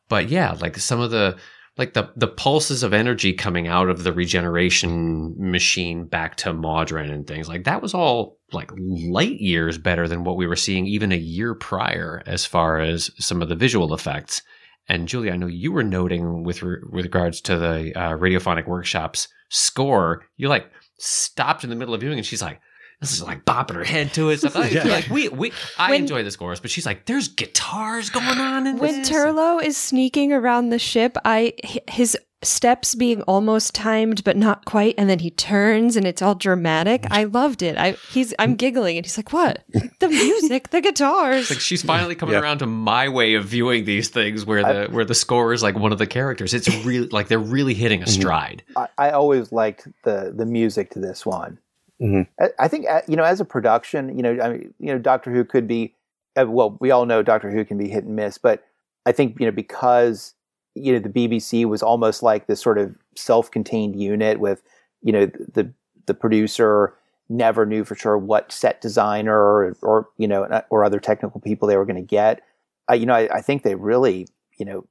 but 0.09 0.29
yeah, 0.29 0.53
like 0.61 0.77
some 0.77 1.01
of 1.01 1.11
the 1.11 1.37
like 1.79 1.95
the 1.95 2.11
the 2.17 2.29
pulses 2.29 2.83
of 2.83 2.93
energy 2.93 3.33
coming 3.33 3.69
out 3.69 3.88
of 3.88 4.03
the 4.03 4.12
regeneration 4.12 5.35
machine 5.38 6.05
back 6.05 6.35
to 6.37 6.53
Mawdryn 6.53 7.11
and 7.11 7.27
things 7.27 7.49
like 7.49 7.64
that 7.64 7.81
was 7.81 7.95
all 7.95 8.38
like 8.53 8.71
light 8.77 9.41
years 9.41 9.79
better 9.79 10.09
than 10.09 10.25
what 10.25 10.37
we 10.37 10.47
were 10.47 10.57
seeing 10.57 10.87
even 10.87 11.12
a 11.12 11.17
year 11.17 11.55
prior 11.55 12.23
as 12.27 12.45
far 12.45 12.81
as 12.81 13.11
some 13.19 13.41
of 13.41 13.49
the 13.49 13.55
visual 13.55 13.95
effects. 13.95 14.43
And 14.88 15.07
Julie, 15.07 15.31
I 15.31 15.37
know 15.37 15.47
you 15.47 15.71
were 15.71 15.85
noting 15.85 16.43
with 16.43 16.62
re- 16.62 16.83
with 16.91 17.05
regards 17.05 17.41
to 17.43 17.57
the 17.57 17.93
uh, 17.95 18.12
radiophonic 18.14 18.67
workshops 18.67 19.29
score, 19.49 20.27
you 20.37 20.49
like 20.49 20.71
stopped 20.99 21.62
in 21.62 21.71
the 21.71 21.77
middle 21.77 21.95
of 21.95 22.01
viewing, 22.01 22.19
and 22.19 22.27
she's 22.27 22.43
like. 22.43 22.61
This 23.01 23.13
is 23.13 23.23
like 23.23 23.45
bopping 23.45 23.75
her 23.77 23.85
head 23.85 24.13
to 24.15 24.31
it. 24.31 24.39
Stuff. 24.39 24.55
Like, 24.59 24.73
Yeah. 24.73 24.85
like 24.85 25.09
we, 25.09 25.29
we, 25.29 25.53
I 25.79 25.91
When- 25.91 26.01
enjoy 26.03 26.23
this 26.25 26.35
scores, 26.35 26.59
but 26.61 26.71
she's 26.71 26.85
like, 26.87 27.07
"There's 27.07 27.29
guitars 27.29 28.11
going 28.11 28.27
on 28.27 28.67
in 28.67 28.79
when 28.79 28.99
this." 29.03 29.09
Turlough 29.11 29.63
is 29.63 29.77
sneaking 29.77 30.33
around 30.33 30.71
the 30.71 30.79
ship, 30.79 31.17
I 31.25 31.53
his 31.89 32.17
steps 32.43 32.95
being 32.95 33.21
almost 33.23 33.75
timed 33.75 34.23
but 34.23 34.37
not 34.37 34.65
quite, 34.65 34.95
and 34.97 35.11
then 35.11 35.19
he 35.19 35.29
turns 35.31 35.97
and 35.97 36.07
it's 36.07 36.23
all 36.23 36.35
dramatic. 36.37 37.05
I 37.11 37.25
loved 37.25 37.63
it. 37.63 37.77
I 37.77 37.93
he's 38.13 38.33
I'm 38.39 38.55
giggling 38.57 38.97
and 38.97 39.05
he's 39.07 39.17
like, 39.17 39.33
"What? 39.33 39.65
The 40.01 40.09
music, 40.09 40.71
the 40.71 40.81
guitars." 40.81 41.51
like 41.51 41.61
she's 41.61 41.83
finally 41.83 42.15
coming 42.17 42.35
Yeah. 42.35 42.41
around 42.41 42.59
to 42.59 42.67
my 42.67 43.09
way 43.09 43.35
of 43.35 43.45
viewing 43.45 43.85
these 43.85 44.09
things 44.09 44.45
where 44.45 44.63
the 44.63 44.93
where 44.93 45.05
the 45.05 45.15
score 45.15 45.53
is 45.53 45.63
like 45.63 45.77
one 45.77 45.91
of 45.93 45.99
the 45.99 46.07
characters 46.07 46.55
it's 46.55 46.69
really 46.85 47.09
like 47.09 47.27
they're 47.29 47.39
really 47.39 47.75
hitting 47.75 48.03
a 48.03 48.07
mhm. 48.07 48.09
stride 48.09 48.63
I, 48.77 48.87
I 48.99 49.11
always 49.11 49.51
liked 49.53 49.89
the 50.05 50.33
the 50.37 50.47
music 50.47 50.91
to 50.91 50.99
this 51.01 51.25
one. 51.27 51.59
Mhm. 52.01 52.27
I, 52.41 52.49
I 52.59 52.69
think 52.69 52.87
uh, 52.89 53.03
you 53.09 53.17
know, 53.17 53.25
as 53.25 53.41
a 53.41 53.45
production, 53.45 54.17
you 54.17 54.23
know, 54.23 54.39
I 54.41 54.49
mean, 54.51 54.75
you 54.79 54.87
know, 54.93 54.99
Doctor 54.99 55.33
Who 55.33 55.45
could 55.45 55.67
be, 55.67 55.95
uh, 56.39 56.47
well, 56.49 56.77
we 56.81 56.91
all 56.91 57.07
know 57.07 57.23
Doctor 57.23 57.51
Who 57.51 57.65
can 57.65 57.79
be 57.79 57.89
hit 57.89 58.05
and 58.05 58.15
miss, 58.17 58.39
but 58.39 58.65
I 59.07 59.13
think 59.13 59.39
you 59.41 59.47
know 59.47 59.53
because 59.53 60.35
you 60.75 60.93
know 60.93 61.01
the 61.01 61.09
BBC 61.09 61.65
was 61.65 61.83
almost 61.83 62.23
like 62.23 62.47
this 62.47 62.61
sort 62.61 62.79
of 62.79 62.97
self-contained 63.17 63.97
unit 64.01 64.39
with 64.39 64.63
you 65.03 65.13
know 65.13 65.27
the 65.27 65.73
the 66.07 66.15
producer 66.15 66.95
never 67.29 67.67
knew 67.67 67.85
for 67.85 67.95
sure 67.95 68.17
what 68.17 68.51
set 68.53 68.81
designer 68.81 69.37
or, 69.37 69.77
or 69.83 70.09
you 70.19 70.29
know 70.29 70.63
or 70.71 70.85
other 70.85 71.01
technical 71.01 71.41
people 71.41 71.67
they 71.69 71.77
were 71.77 71.85
going 71.85 71.97
to 71.97 72.03
get. 72.03 72.43
I, 72.89 72.95
you 72.95 73.07
know, 73.07 73.15
I, 73.15 73.29
I 73.39 73.41
think 73.43 73.63
they 73.65 73.75
really 73.75 74.29
you 74.57 74.65
know 74.67 74.87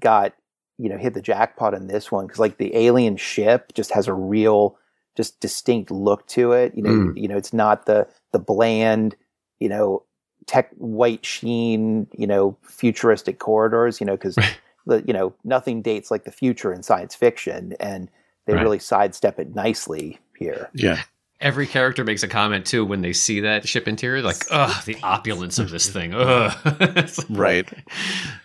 got 0.00 0.34
you 0.78 0.88
know 0.88 0.98
hit 0.98 1.14
the 1.14 1.22
jackpot 1.22 1.74
in 1.74 1.86
this 1.86 2.10
one 2.10 2.26
because 2.26 2.40
like 2.40 2.58
the 2.58 2.74
alien 2.76 3.16
ship 3.16 3.72
just 3.74 3.92
has 3.92 4.08
a 4.08 4.14
real 4.14 4.76
just 5.18 5.40
distinct 5.40 5.90
look 5.90 6.24
to 6.28 6.52
it 6.52 6.72
you 6.76 6.82
know 6.82 6.90
Mm. 6.90 7.20
you 7.20 7.26
know 7.28 7.36
it's 7.36 7.52
not 7.52 7.84
the 7.86 8.06
the 8.32 8.38
bland 8.38 9.16
you 9.58 9.68
know 9.68 10.04
tech 10.46 10.70
white 10.76 11.26
sheen 11.26 12.06
you 12.16 12.26
know 12.26 12.56
futuristic 12.62 13.38
corridors 13.40 14.00
you 14.00 14.06
know 14.06 14.16
because 14.16 14.36
the 14.86 15.02
you 15.06 15.12
know 15.12 15.34
nothing 15.44 15.82
dates 15.82 16.10
like 16.10 16.22
the 16.24 16.30
future 16.32 16.72
in 16.72 16.82
science 16.82 17.14
fiction 17.14 17.74
and 17.80 18.08
they 18.46 18.54
Right. 18.54 18.62
really 18.62 18.78
sidestep 18.78 19.38
it 19.40 19.54
nicely 19.54 20.18
here 20.38 20.70
Yeah. 20.72 21.02
every 21.40 21.66
character 21.66 22.04
makes 22.04 22.22
a 22.22 22.28
comment 22.28 22.64
too 22.64 22.84
when 22.84 23.02
they 23.02 23.12
see 23.12 23.40
that 23.40 23.66
ship 23.68 23.88
interior 23.88 24.22
like 24.22 24.44
ugh 24.52 24.84
the 24.84 24.96
opulence 25.02 25.58
of 25.58 25.68
this 25.70 25.88
thing 25.90 26.14
ugh 26.14 26.52
like, 26.80 27.10
Right. 27.28 27.68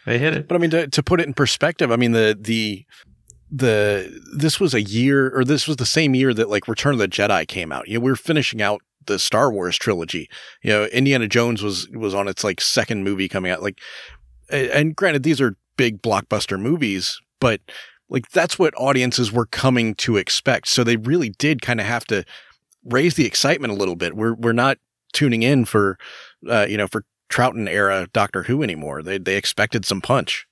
they 0.08 0.18
hit 0.18 0.34
it 0.34 0.48
But 0.48 0.56
I 0.56 0.58
mean, 0.58 0.72
to, 0.72 0.88
to 0.88 1.04
put 1.04 1.22
it 1.22 1.28
in 1.28 1.34
perspective, 1.36 1.92
I 1.92 1.96
mean 1.98 2.12
the 2.14 2.36
the 2.40 2.84
the 3.56 4.20
this 4.36 4.60
was 4.60 4.74
a 4.74 4.82
year, 4.82 5.30
or 5.38 5.46
this 5.46 5.68
was 5.68 5.78
the 5.78 5.86
same 5.86 6.16
year 6.16 6.34
that 6.34 6.50
like 6.50 6.68
Return 6.68 6.94
of 6.94 7.00
the 7.00 7.08
Jedi 7.08 7.48
came 7.48 7.72
out. 7.72 7.88
You 7.88 7.96
know, 7.96 8.04
we 8.04 8.12
were 8.12 8.16
finishing 8.16 8.64
out 8.64 8.82
the 9.06 9.20
Star 9.20 9.52
Wars 9.52 9.78
trilogy. 9.78 10.28
You 10.64 10.72
know, 10.72 10.86
Indiana 10.86 11.28
Jones 11.28 11.62
was 11.62 11.88
was 11.90 12.16
on 12.16 12.28
its 12.28 12.44
like 12.44 12.60
second 12.60 13.04
movie 13.04 13.30
coming 13.30 13.52
out. 13.52 13.62
Like, 13.62 13.80
and 14.50 14.96
granted, 14.96 15.22
these 15.22 15.40
are 15.40 15.56
big 15.78 16.02
blockbuster 16.02 16.60
movies, 16.60 17.22
but 17.40 17.62
like 18.10 18.30
that's 18.32 18.58
what 18.58 18.74
audiences 18.76 19.32
were 19.32 19.46
coming 19.46 19.94
to 19.96 20.18
expect. 20.18 20.68
So 20.68 20.84
they 20.84 20.98
really 20.98 21.30
did 21.30 21.62
kind 21.62 21.80
of 21.80 21.86
have 21.86 22.06
to 22.06 22.26
raise 22.84 23.14
the 23.14 23.28
excitement 23.28 23.72
a 23.72 23.76
little 23.76 23.96
bit. 23.96 24.16
We're 24.16 24.34
we're 24.34 24.54
not 24.54 24.80
tuning 25.12 25.44
in 25.44 25.66
for 25.66 26.00
uh, 26.50 26.66
you 26.68 26.78
know 26.78 26.88
for 26.88 27.06
Troughton 27.30 27.70
era 27.70 28.08
Doctor 28.14 28.44
Who 28.44 28.64
anymore. 28.64 29.04
They 29.04 29.20
they 29.20 29.38
expected 29.38 29.86
some 29.86 30.02
punch. 30.02 30.48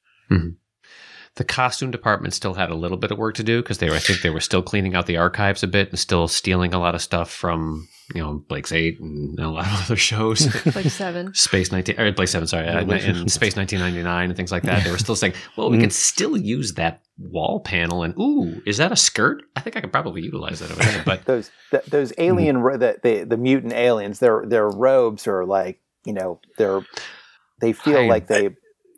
The 1.35 1.43
costume 1.45 1.91
department 1.91 2.33
still 2.33 2.55
had 2.55 2.69
a 2.69 2.75
little 2.75 2.97
bit 2.97 3.09
of 3.11 3.17
work 3.17 3.35
to 3.35 3.43
do 3.43 3.61
because 3.61 3.77
they 3.77 3.89
were, 3.89 3.95
I 3.95 3.99
think 3.99 4.21
they 4.21 4.29
were 4.29 4.41
still 4.41 4.61
cleaning 4.61 4.95
out 4.95 5.05
the 5.05 5.15
archives 5.15 5.63
a 5.63 5.67
bit 5.67 5.89
and 5.89 5.97
still 5.97 6.27
stealing 6.27 6.73
a 6.73 6.79
lot 6.79 6.93
of 6.93 7.01
stuff 7.01 7.31
from, 7.31 7.87
you 8.13 8.21
know, 8.21 8.43
Blake's 8.49 8.73
8 8.73 8.99
and 8.99 9.39
a 9.39 9.47
lot 9.49 9.65
of 9.65 9.85
other 9.85 9.95
shows. 9.95 10.45
like 10.75 10.87
seven. 10.87 11.33
Space 11.33 11.71
19, 11.71 11.97
or 11.97 12.11
Blake 12.11 12.27
7, 12.27 12.47
sorry, 12.47 12.67
uh, 12.67 12.81
and 12.81 13.31
Space 13.31 13.55
1999 13.55 14.29
and 14.29 14.35
things 14.35 14.51
like 14.51 14.63
that. 14.63 14.83
They 14.83 14.91
were 14.91 14.97
still 14.97 15.15
saying, 15.15 15.33
well, 15.55 15.69
we 15.69 15.77
can 15.77 15.89
still 15.89 16.35
use 16.35 16.73
that 16.73 17.01
wall 17.17 17.61
panel 17.61 18.03
and, 18.03 18.13
ooh, 18.19 18.61
is 18.65 18.75
that 18.77 18.91
a 18.91 18.97
skirt? 18.97 19.41
I 19.55 19.61
think 19.61 19.77
I 19.77 19.81
could 19.81 19.93
probably 19.93 20.23
utilize 20.23 20.59
that 20.59 20.69
over 20.69 20.83
there. 20.83 21.03
But 21.05 21.23
those 21.25 21.49
th- 21.69 21.85
those 21.85 22.11
alien 22.17 22.57
ro- 22.57 22.77
the, 22.77 22.99
the 23.01 23.23
the 23.23 23.37
mutant 23.37 23.71
aliens 23.73 24.19
their 24.19 24.43
their 24.45 24.67
robes 24.67 25.27
are 25.27 25.45
like 25.45 25.79
you 26.03 26.13
know 26.13 26.41
they're 26.57 26.81
they 27.61 27.71
feel 27.73 27.99
I- 27.99 28.07
like 28.07 28.27
they 28.27 28.49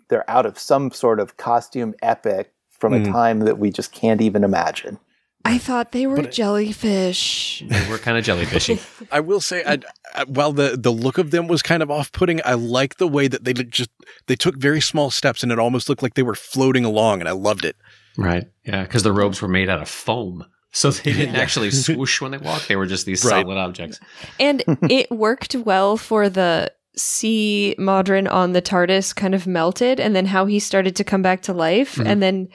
they're 0.09 0.29
out 0.29 0.45
of 0.45 0.57
some 0.59 0.91
sort 0.91 1.19
of 1.19 1.37
costume 1.37 1.93
epic 2.01 2.53
from 2.71 2.93
a 2.93 2.99
Mm. 2.99 3.11
time 3.11 3.39
that 3.41 3.57
we 3.59 3.71
just 3.71 3.91
can't 3.91 4.21
even 4.21 4.43
imagine. 4.43 4.99
I 5.45 5.57
thought 5.57 5.91
they 5.91 6.07
were 6.07 6.15
But 6.17 6.31
jellyfish. 6.31 7.63
they 7.67 7.89
were 7.89 7.97
kind 7.97 8.17
of 8.17 8.23
jellyfishy. 8.25 8.79
I 9.11 9.19
will 9.19 9.41
say, 9.41 9.63
I, 9.65 9.79
I, 10.15 10.23
while 10.25 10.53
the 10.53 10.77
the 10.77 10.91
look 10.91 11.17
of 11.17 11.31
them 11.31 11.47
was 11.47 11.61
kind 11.61 11.83
of 11.83 11.91
off 11.91 12.11
putting, 12.11 12.39
I 12.45 12.53
like 12.53 12.97
the 12.97 13.07
way 13.07 13.27
that 13.27 13.43
they 13.43 13.53
just 13.53 13.89
they 14.27 14.35
took 14.35 14.55
very 14.57 14.81
small 14.81 15.09
steps 15.11 15.43
and 15.43 15.51
it 15.51 15.59
almost 15.59 15.89
looked 15.89 16.01
like 16.03 16.13
they 16.13 16.23
were 16.23 16.35
floating 16.35 16.85
along, 16.85 17.19
and 17.19 17.27
I 17.29 17.33
loved 17.33 17.65
it. 17.65 17.75
right. 18.17 18.47
Yeah. 18.65 18.83
Because 18.83 19.03
the 19.03 19.11
robes 19.11 19.41
were 19.41 19.47
made 19.49 19.69
out 19.69 19.81
of 19.81 19.89
foam. 19.89 20.45
So 20.75 20.89
they 20.89 21.13
didn't 21.13 21.35
actually 21.35 21.69
swoosh 21.69 22.19
when 22.19 22.31
they 22.31 22.39
walked. 22.39 22.67
They 22.67 22.75
were 22.75 22.87
just 22.87 23.05
these 23.05 23.23
Right. 23.23 23.43
solid 23.45 23.59
objects. 23.59 23.99
And 24.39 24.63
it 24.89 25.11
worked 25.11 25.53
well 25.55 25.97
for 25.97 26.29
the 26.29 26.71
C 26.95 27.75
Mawdryn 27.79 28.27
on 28.31 28.53
the 28.53 28.61
TARDIS 28.61 29.15
kind 29.15 29.33
of 29.35 29.47
melted 29.47 29.99
and 29.99 30.15
then 30.15 30.25
how 30.27 30.45
he 30.45 30.59
started 30.59 30.95
to 30.97 31.03
come 31.03 31.21
back 31.21 31.41
to 31.43 31.53
life 31.53 31.95
Mhm. 31.95 32.05
and 32.07 32.21
then 32.23 32.47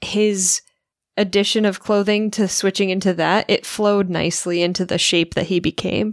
his 0.00 0.62
addition 1.16 1.64
of 1.64 1.80
clothing 1.80 2.30
to 2.30 2.46
switching 2.46 2.90
into 2.90 3.12
that 3.12 3.44
it 3.48 3.66
flowed 3.66 4.08
nicely 4.08 4.62
into 4.62 4.84
the 4.84 4.98
shape 4.98 5.34
that 5.34 5.46
he 5.46 5.58
became. 5.58 6.12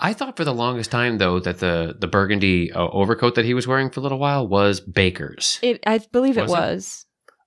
I 0.00 0.12
thought 0.12 0.36
for 0.36 0.44
the 0.44 0.54
longest 0.54 0.90
time, 0.92 1.18
though, 1.18 1.40
that 1.40 1.58
the, 1.58 1.96
the 1.98 2.06
burgundy 2.06 2.70
uh, 2.72 2.86
overcoat 2.88 3.34
that 3.34 3.44
he 3.44 3.54
was 3.54 3.66
wearing 3.66 3.90
for 3.90 3.98
a 3.98 4.02
little 4.04 4.18
while 4.18 4.46
was 4.46 4.80
Baker's. 4.80 5.58
It 5.62 5.82
I 5.86 5.98
believe 6.12 6.38
it 6.38 6.48
Was 6.48 7.04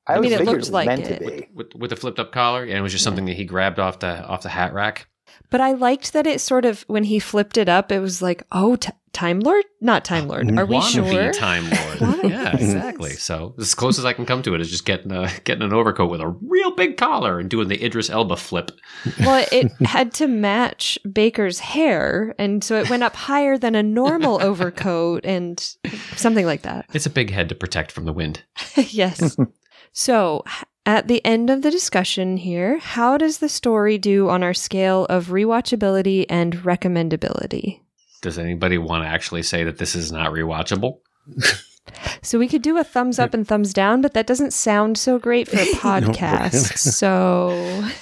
it? 0.07 0.11
I, 0.11 0.15
I 0.15 0.19
mean, 0.19 0.33
it 0.33 0.43
looked 0.43 0.57
was 0.57 0.71
like 0.71 0.87
meant 0.87 1.07
it. 1.07 1.19
to 1.19 1.25
be. 1.25 1.47
With, 1.53 1.73
with 1.75 1.89
the 1.91 1.95
flipped 1.95 2.19
up 2.19 2.31
collar, 2.33 2.63
and 2.63 2.71
it 2.71 2.81
was 2.81 2.91
just 2.91 3.03
something 3.03 3.25
that 3.25 3.35
he 3.37 3.45
grabbed 3.45 3.79
off 3.79 3.99
the 3.99 4.25
off 4.25 4.41
the 4.41 4.49
hat 4.49 4.73
rack. 4.73 5.07
But 5.49 5.61
I 5.61 5.71
liked 5.73 6.11
that 6.13 6.27
it 6.27 6.41
sort 6.41 6.65
of 6.65 6.81
when 6.87 7.03
he 7.05 7.19
flipped 7.19 7.55
it 7.57 7.69
up 7.69 7.91
it 7.91 7.99
was 7.99 8.21
like, 8.21 8.43
"Oh, 8.51 8.75
t- 8.75 8.89
Time 9.13 9.39
Lord? 9.41 9.65
Not 9.81 10.05
Time 10.05 10.27
Lord. 10.27 10.49
Are 10.57 10.65
we 10.65 10.77
Wannabe 10.77 11.11
sure?" 11.11 11.31
Time 11.33 11.63
Lord. 11.69 12.19
Yeah, 12.31 12.55
exactly. 12.55 13.11
So 13.11 13.53
as 13.59 13.75
close 13.75 13.99
as 13.99 14.05
I 14.05 14.13
can 14.13 14.25
come 14.25 14.41
to 14.43 14.53
it 14.55 14.61
is 14.61 14.69
just 14.69 14.85
getting 14.85 15.11
a, 15.11 15.29
getting 15.43 15.63
an 15.63 15.73
overcoat 15.73 16.09
with 16.09 16.21
a 16.21 16.27
real 16.27 16.71
big 16.71 16.97
collar 16.97 17.39
and 17.39 17.49
doing 17.49 17.67
the 17.67 17.83
Idris 17.83 18.09
Elba 18.09 18.37
flip. 18.37 18.71
well, 19.19 19.45
it 19.51 19.71
had 19.85 20.13
to 20.15 20.27
match 20.27 20.97
Baker's 21.11 21.59
hair, 21.59 22.33
and 22.39 22.63
so 22.63 22.79
it 22.79 22.89
went 22.89 23.03
up 23.03 23.15
higher 23.15 23.57
than 23.57 23.75
a 23.75 23.83
normal 23.83 24.41
overcoat, 24.43 25.25
and 25.25 25.59
something 26.15 26.45
like 26.45 26.61
that. 26.61 26.85
It's 26.93 27.05
a 27.05 27.09
big 27.11 27.31
head 27.31 27.49
to 27.49 27.55
protect 27.55 27.91
from 27.91 28.05
the 28.05 28.13
wind. 28.13 28.43
yes. 28.75 29.35
So, 29.91 30.43
at 30.85 31.07
the 31.07 31.23
end 31.25 31.49
of 31.49 31.61
the 31.63 31.71
discussion 31.71 32.37
here, 32.37 32.79
how 32.79 33.17
does 33.17 33.39
the 33.39 33.49
story 33.49 33.97
do 33.97 34.29
on 34.29 34.41
our 34.43 34.53
scale 34.53 35.05
of 35.09 35.27
rewatchability 35.27 36.25
and 36.29 36.55
recommendability? 36.57 37.81
Does 38.21 38.37
anybody 38.37 38.77
want 38.77 39.03
to 39.03 39.09
actually 39.09 39.43
say 39.43 39.63
that 39.63 39.77
this 39.77 39.95
is 39.95 40.11
not 40.11 40.31
rewatchable? 40.31 40.99
So, 42.21 42.37
we 42.37 42.47
could 42.47 42.61
do 42.61 42.77
a 42.77 42.83
thumbs 42.83 43.17
up 43.17 43.33
and 43.33 43.45
thumbs 43.45 43.73
down, 43.73 44.01
but 44.01 44.13
that 44.13 44.27
doesn't 44.27 44.53
sound 44.53 44.97
so 44.97 45.17
great 45.17 45.47
for 45.47 45.57
a 45.57 45.65
podcast. 45.73 46.77
so, 46.77 47.49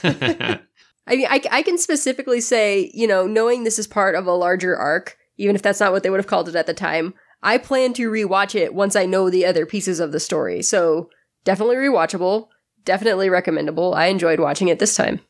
I 0.04 1.16
mean, 1.16 1.26
I, 1.28 1.42
I 1.50 1.64
can 1.64 1.78
specifically 1.78 2.42
say, 2.42 2.92
you 2.94 3.08
know, 3.08 3.26
knowing 3.26 3.64
this 3.64 3.80
is 3.80 3.88
part 3.88 4.16
of 4.16 4.28
a 4.28 4.34
larger 4.34 4.76
arc, 4.76 5.18
even 5.38 5.56
if 5.56 5.62
that's 5.62 5.80
not 5.80 5.94
what 5.94 6.04
they 6.04 6.10
would 6.10 6.20
have 6.20 6.28
called 6.28 6.50
it 6.50 6.56
at 6.56 6.68
the 6.68 6.74
time, 6.74 7.14
I 7.42 7.58
plan 7.58 7.94
to 7.94 8.12
rewatch 8.12 8.54
it 8.54 8.74
once 8.74 8.96
I 8.96 9.06
know 9.06 9.30
the 9.30 9.46
other 9.46 9.66
pieces 9.66 10.00
of 10.00 10.12
the 10.12 10.20
story. 10.20 10.62
So 10.62 11.10
definitely 11.46 11.78
rewatchable, 11.78 12.50
definitely 12.84 13.30
recommendable. 13.30 13.94
I 13.94 14.08
enjoyed 14.08 14.40
watching 14.40 14.68
it 14.68 14.80
this 14.80 14.96
time. 14.96 15.22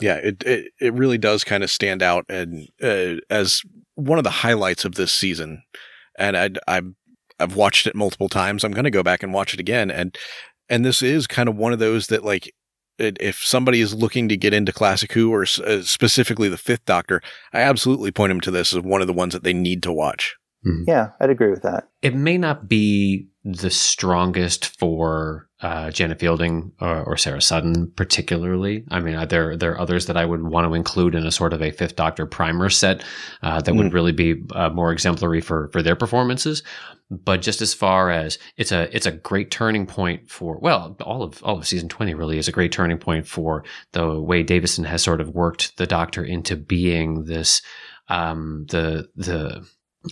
Yeah, 0.00 0.16
it 0.16 0.42
it, 0.44 0.72
it 0.80 0.94
really 0.94 1.18
does 1.18 1.44
kind 1.44 1.62
of 1.62 1.70
stand 1.70 2.02
out 2.02 2.24
and 2.28 2.68
uh, 2.82 3.20
as 3.30 3.62
one 3.94 4.18
of 4.18 4.24
the 4.24 4.30
highlights 4.30 4.84
of 4.84 4.94
this 4.94 5.12
season. 5.12 5.62
And 6.18 6.36
I 6.36 6.50
I 6.66 6.82
I've 7.40 7.56
watched 7.56 7.86
it 7.86 7.94
multiple 7.94 8.28
times. 8.28 8.64
I'm 8.64 8.72
going 8.72 8.84
to 8.84 8.90
go 8.90 9.02
back 9.02 9.22
and 9.22 9.32
watch 9.32 9.54
it 9.54 9.60
again. 9.60 9.90
And 9.90 10.16
and 10.68 10.84
this 10.84 11.02
is 11.02 11.26
kind 11.26 11.48
of 11.48 11.56
one 11.56 11.72
of 11.72 11.78
those 11.78 12.06
that 12.08 12.24
like 12.24 12.52
if 12.98 13.44
somebody 13.44 13.80
is 13.80 13.94
looking 13.94 14.28
to 14.28 14.36
get 14.36 14.54
into 14.54 14.72
Classic 14.72 15.10
Who 15.12 15.32
or 15.32 15.42
uh, 15.42 15.82
specifically 15.82 16.48
the 16.48 16.56
Fifth 16.56 16.84
Doctor, 16.84 17.20
I 17.52 17.60
absolutely 17.60 18.12
point 18.12 18.30
them 18.30 18.40
to 18.42 18.50
this 18.50 18.72
as 18.72 18.82
one 18.82 19.00
of 19.00 19.08
the 19.08 19.12
ones 19.12 19.32
that 19.32 19.42
they 19.42 19.52
need 19.52 19.82
to 19.82 19.92
watch. 19.92 20.36
Yeah, 20.86 21.10
I'd 21.20 21.30
agree 21.30 21.50
with 21.50 21.62
that. 21.62 21.88
it 22.02 22.14
may 22.14 22.38
not 22.38 22.68
be 22.68 23.28
the 23.44 23.70
strongest 23.70 24.78
for 24.78 25.48
uh, 25.60 25.90
Janet 25.90 26.18
Fielding 26.18 26.72
or, 26.80 27.04
or 27.04 27.16
Sarah 27.18 27.42
Sutton, 27.42 27.92
particularly. 27.94 28.84
I 28.90 29.00
mean, 29.00 29.14
uh, 29.14 29.26
there 29.26 29.56
there 29.56 29.72
are 29.72 29.80
others 29.80 30.06
that 30.06 30.16
I 30.16 30.24
would 30.24 30.42
want 30.42 30.66
to 30.66 30.74
include 30.74 31.14
in 31.14 31.26
a 31.26 31.30
sort 31.30 31.52
of 31.52 31.60
a 31.60 31.70
Fifth 31.70 31.96
Doctor 31.96 32.24
primer 32.26 32.70
set 32.70 33.04
uh, 33.42 33.60
that 33.60 33.74
would 33.74 33.92
really 33.92 34.12
be 34.12 34.42
uh, 34.54 34.70
more 34.70 34.92
exemplary 34.92 35.40
for 35.42 35.68
for 35.72 35.82
their 35.82 35.96
performances. 35.96 36.62
But 37.10 37.42
just 37.42 37.60
as 37.60 37.74
far 37.74 38.10
as 38.10 38.38
it's 38.56 38.72
a 38.72 38.94
it's 38.96 39.06
a 39.06 39.12
great 39.12 39.50
turning 39.50 39.86
point 39.86 40.30
for 40.30 40.58
well, 40.58 40.96
all 41.02 41.22
of 41.22 41.42
all 41.42 41.58
of 41.58 41.66
season 41.66 41.88
twenty 41.90 42.14
really 42.14 42.38
is 42.38 42.48
a 42.48 42.52
great 42.52 42.72
turning 42.72 42.98
point 42.98 43.26
for 43.26 43.64
the 43.92 44.18
way 44.20 44.42
Davison 44.42 44.84
has 44.84 45.02
sort 45.02 45.20
of 45.20 45.28
worked 45.34 45.76
the 45.76 45.86
Doctor 45.86 46.24
into 46.24 46.56
being 46.56 47.24
this 47.24 47.60
um, 48.08 48.64
the 48.70 49.08
the 49.16 49.66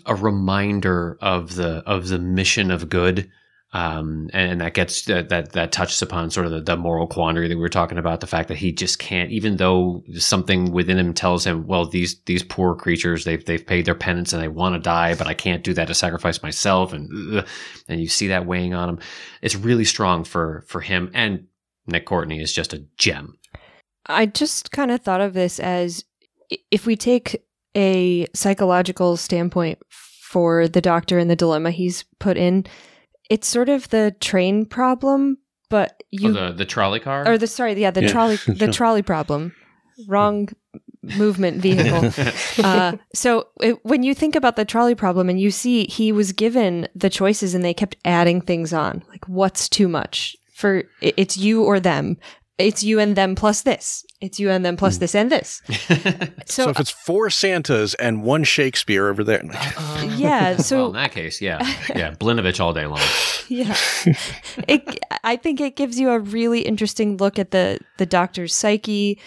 a 0.06 0.14
reminder 0.14 1.18
of 1.20 1.54
the 1.54 1.82
of 1.86 2.08
the 2.08 2.18
mission 2.18 2.70
of 2.70 2.88
good. 2.88 3.30
Um, 3.74 4.28
and 4.34 4.60
that 4.60 4.74
gets 4.74 5.06
that, 5.06 5.30
that 5.30 5.52
that 5.52 5.72
touches 5.72 6.02
upon 6.02 6.30
sort 6.30 6.44
of 6.44 6.52
the, 6.52 6.60
the 6.60 6.76
moral 6.76 7.06
quandary 7.06 7.48
that 7.48 7.56
we 7.56 7.62
were 7.62 7.70
talking 7.70 7.96
about 7.96 8.20
the 8.20 8.26
fact 8.26 8.48
that 8.48 8.58
he 8.58 8.70
just 8.70 8.98
can't 8.98 9.30
even 9.30 9.56
though 9.56 10.04
something 10.18 10.72
within 10.72 10.98
him 10.98 11.14
tells 11.14 11.46
him 11.46 11.66
well 11.66 11.86
these 11.86 12.20
these 12.24 12.42
poor 12.42 12.74
creatures 12.74 13.24
they've 13.24 13.42
they've 13.46 13.66
paid 13.66 13.86
their 13.86 13.94
penance 13.94 14.34
and 14.34 14.42
they 14.42 14.48
want 14.48 14.74
to 14.74 14.78
die 14.78 15.14
but 15.14 15.26
I 15.26 15.32
can't 15.32 15.64
do 15.64 15.72
that 15.72 15.86
to 15.88 15.94
sacrifice 15.94 16.42
myself. 16.42 16.92
And 16.92 17.46
and 17.88 17.98
you 17.98 18.08
see 18.08 18.28
that 18.28 18.44
weighing 18.44 18.74
on 18.74 18.90
him. 18.90 18.98
It's 19.40 19.56
really 19.56 19.86
strong 19.86 20.24
for 20.24 20.64
for 20.66 20.82
him. 20.82 21.10
And 21.14 21.46
Nick 21.86 22.04
Courtney 22.04 22.42
is 22.42 22.52
just 22.52 22.74
a 22.74 22.84
gem. 22.98 23.38
I 24.04 24.26
just 24.26 24.70
kind 24.70 24.90
of 24.90 25.00
thought 25.00 25.22
of 25.22 25.32
this 25.32 25.58
as 25.58 26.04
if 26.70 26.86
we 26.86 26.96
take 26.96 27.42
a 27.76 28.26
psychological 28.34 29.16
standpoint 29.16 29.78
for 29.88 30.68
the 30.68 30.80
doctor 30.80 31.18
and 31.18 31.30
the 31.30 31.36
dilemma 31.36 31.70
he's 31.70 32.04
put 32.18 32.36
in, 32.36 32.66
it's 33.30 33.46
sort 33.48 33.68
of 33.68 33.88
the 33.90 34.14
train 34.20 34.64
problem, 34.66 35.38
but 35.68 36.02
you 36.10 36.30
oh, 36.30 36.32
the 36.32 36.52
the 36.52 36.64
trolley 36.66 37.00
car 37.00 37.26
or 37.26 37.38
the 37.38 37.46
sorry, 37.46 37.74
yeah, 37.80 37.90
the 37.90 38.02
Yeah. 38.02 38.08
trolley 38.12 38.36
the 38.46 38.68
trolley 38.68 39.02
problem. 39.02 39.54
Wrong 40.08 40.48
movement 41.02 41.60
vehicle. 41.60 42.10
uh, 42.64 42.96
so 43.14 43.48
it, 43.60 43.84
when 43.84 44.02
you 44.02 44.14
think 44.14 44.34
about 44.34 44.56
the 44.56 44.64
trolley 44.64 44.94
problem 44.94 45.28
and 45.28 45.40
you 45.40 45.50
see 45.50 45.84
he 45.84 46.12
was 46.12 46.32
given 46.32 46.88
the 46.94 47.10
choices 47.10 47.54
and 47.54 47.64
they 47.64 47.74
kept 47.74 47.96
adding 48.04 48.40
things 48.40 48.72
on, 48.72 49.02
like 49.08 49.26
what's 49.28 49.68
too 49.68 49.88
much 49.88 50.36
for 50.54 50.84
it's 51.00 51.36
you 51.36 51.62
or 51.64 51.78
them. 51.80 52.16
It's 52.58 52.82
you 52.82 53.00
and 53.00 53.16
them 53.16 53.34
plus 53.34 53.62
this. 53.62 54.04
It's 54.20 54.38
you 54.38 54.50
and 54.50 54.64
them 54.64 54.76
plus 54.76 54.96
hmm. 54.96 55.00
this 55.00 55.14
and 55.14 55.30
this. 55.30 55.62
So, 56.46 56.64
So, 56.64 56.70
if 56.70 56.80
it's 56.80 56.90
four 56.90 57.30
Santas 57.30 57.94
and 57.94 58.22
one 58.22 58.44
Shakespeare 58.44 59.08
over 59.08 59.24
there, 59.24 59.42
uh, 59.76 60.14
yeah, 60.16 60.50
well, 60.52 60.58
so 60.58 60.86
in 60.88 60.92
that 60.92 61.12
case, 61.12 61.40
yeah, 61.40 61.58
yeah, 61.94 62.14
Blinovitch 62.14 62.60
all 62.60 62.72
day 62.72 62.86
long. 62.86 63.00
yeah 63.48 63.76
it 64.68 64.98
i 65.24 65.36
think 65.36 65.60
it 65.60 65.76
gives 65.76 65.98
you 65.98 66.10
a 66.10 66.18
really 66.18 66.60
interesting 66.60 67.16
look 67.18 67.38
at 67.38 67.50
the 67.50 67.78
the 67.98 68.06
doctor's 68.06 68.54
psyche 68.54 69.18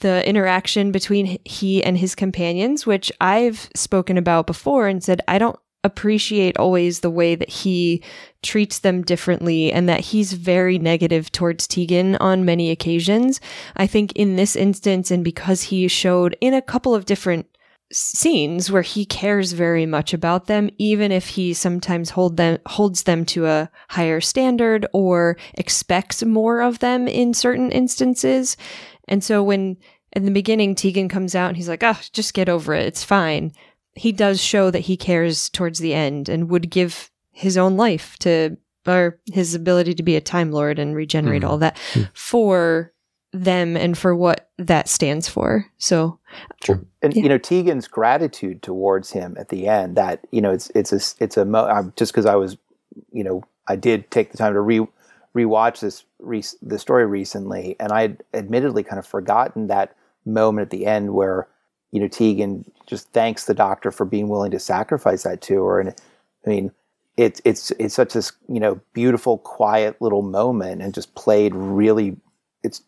the 0.00 0.26
interaction 0.28 0.92
between 0.92 1.38
he 1.44 1.82
and 1.82 1.98
his 1.98 2.14
companions 2.14 2.86
which 2.86 3.10
i've 3.20 3.68
spoken 3.74 4.16
about 4.16 4.46
before 4.46 4.86
and 4.86 5.02
said 5.02 5.20
i 5.26 5.38
don't 5.38 5.58
appreciate 5.84 6.56
always 6.56 7.00
the 7.00 7.10
way 7.10 7.34
that 7.34 7.48
he 7.48 8.02
treats 8.42 8.78
them 8.78 9.02
differently 9.02 9.72
and 9.72 9.88
that 9.88 10.00
he's 10.00 10.32
very 10.32 10.78
negative 10.78 11.30
towards 11.32 11.66
Tegan 11.66 12.16
on 12.16 12.44
many 12.44 12.70
occasions. 12.70 13.40
I 13.76 13.86
think 13.86 14.12
in 14.12 14.36
this 14.36 14.56
instance, 14.56 15.10
and 15.10 15.24
because 15.24 15.64
he 15.64 15.88
showed 15.88 16.36
in 16.40 16.54
a 16.54 16.62
couple 16.62 16.94
of 16.94 17.04
different 17.04 17.46
scenes 17.92 18.70
where 18.70 18.82
he 18.82 19.04
cares 19.04 19.52
very 19.52 19.86
much 19.86 20.14
about 20.14 20.46
them, 20.46 20.70
even 20.78 21.12
if 21.12 21.28
he 21.28 21.52
sometimes 21.52 22.10
hold 22.10 22.36
them 22.36 22.58
holds 22.66 23.02
them 23.02 23.24
to 23.26 23.46
a 23.46 23.70
higher 23.90 24.20
standard 24.20 24.86
or 24.92 25.36
expects 25.54 26.22
more 26.22 26.62
of 26.62 26.78
them 26.78 27.06
in 27.06 27.34
certain 27.34 27.70
instances. 27.70 28.56
And 29.08 29.22
so 29.22 29.42
when 29.42 29.76
in 30.14 30.24
the 30.24 30.30
beginning 30.30 30.74
Tegan 30.74 31.08
comes 31.08 31.34
out 31.34 31.48
and 31.48 31.56
he's 31.56 31.68
like, 31.68 31.82
"Oh, 31.82 31.98
just 32.12 32.34
get 32.34 32.48
over 32.48 32.72
it. 32.74 32.86
It's 32.86 33.04
fine." 33.04 33.52
He 33.94 34.12
does 34.12 34.40
show 34.40 34.70
that 34.70 34.80
he 34.80 34.96
cares 34.96 35.48
towards 35.50 35.78
the 35.78 35.94
end 35.94 36.28
and 36.28 36.48
would 36.50 36.70
give 36.70 37.10
his 37.30 37.56
own 37.58 37.76
life 37.76 38.16
to 38.20 38.56
or 38.86 39.18
his 39.32 39.54
ability 39.54 39.94
to 39.94 40.02
be 40.02 40.16
a 40.16 40.20
time 40.20 40.50
lord 40.50 40.78
and 40.78 40.96
regenerate 40.96 41.42
Mhm. 41.42 41.48
all 41.48 41.58
that 41.58 41.78
for 42.14 42.92
them 43.32 43.76
and 43.76 43.96
for 43.96 44.14
what 44.14 44.50
that 44.58 44.88
stands 44.88 45.28
for. 45.28 45.66
So 45.78 46.18
and 47.02 47.14
Yeah. 47.16 47.22
you 47.22 47.28
know 47.28 47.38
Tegan's 47.38 47.86
gratitude 47.88 48.62
towards 48.62 49.12
him 49.12 49.36
at 49.38 49.48
the 49.50 49.68
end 49.68 49.96
that 49.96 50.20
you 50.30 50.40
know 50.40 50.50
it's 50.50 50.70
it's 50.74 50.92
a 50.92 51.22
it's 51.22 51.36
a 51.36 51.44
mo- 51.44 51.64
I'm- 51.66 51.92
just 51.96 52.12
because 52.12 52.26
I 52.26 52.34
was 52.34 52.56
you 53.12 53.24
know 53.24 53.42
I 53.68 53.76
did 53.76 54.10
take 54.10 54.32
the 54.32 54.38
time 54.38 54.52
to 54.54 54.60
re 54.60 54.86
rewatch 55.34 55.80
this 55.80 56.04
re- 56.18 56.42
the 56.60 56.78
story 56.78 57.06
recently 57.06 57.76
and 57.80 57.90
I 57.92 58.02
had 58.02 58.22
admittedly 58.34 58.82
kind 58.82 58.98
of 58.98 59.06
forgotten 59.06 59.68
that 59.68 59.94
moment 60.26 60.66
at 60.66 60.70
the 60.70 60.84
end 60.86 61.14
where 61.14 61.48
you 61.92 62.00
know 62.00 62.08
Tegan 62.08 62.64
just 62.86 63.12
thanks 63.12 63.44
the 63.44 63.54
doctor 63.54 63.92
for 63.92 64.04
being 64.04 64.28
willing 64.28 64.50
to 64.50 64.58
sacrifice 64.58 65.22
that 65.22 65.40
to 65.42 65.62
her. 65.64 65.78
And 65.78 65.94
I 66.44 66.50
mean 66.50 66.72
it's 67.16 67.40
it's 67.44 67.70
it's 67.72 67.94
such 67.94 68.14
this 68.14 68.32
you 68.48 68.58
know 68.58 68.80
beautiful 68.94 69.38
quiet 69.38 70.00
little 70.00 70.22
moment 70.22 70.82
and 70.82 70.94
just 70.94 71.14
played 71.14 71.54
really 71.54 72.16
it's 72.64 72.82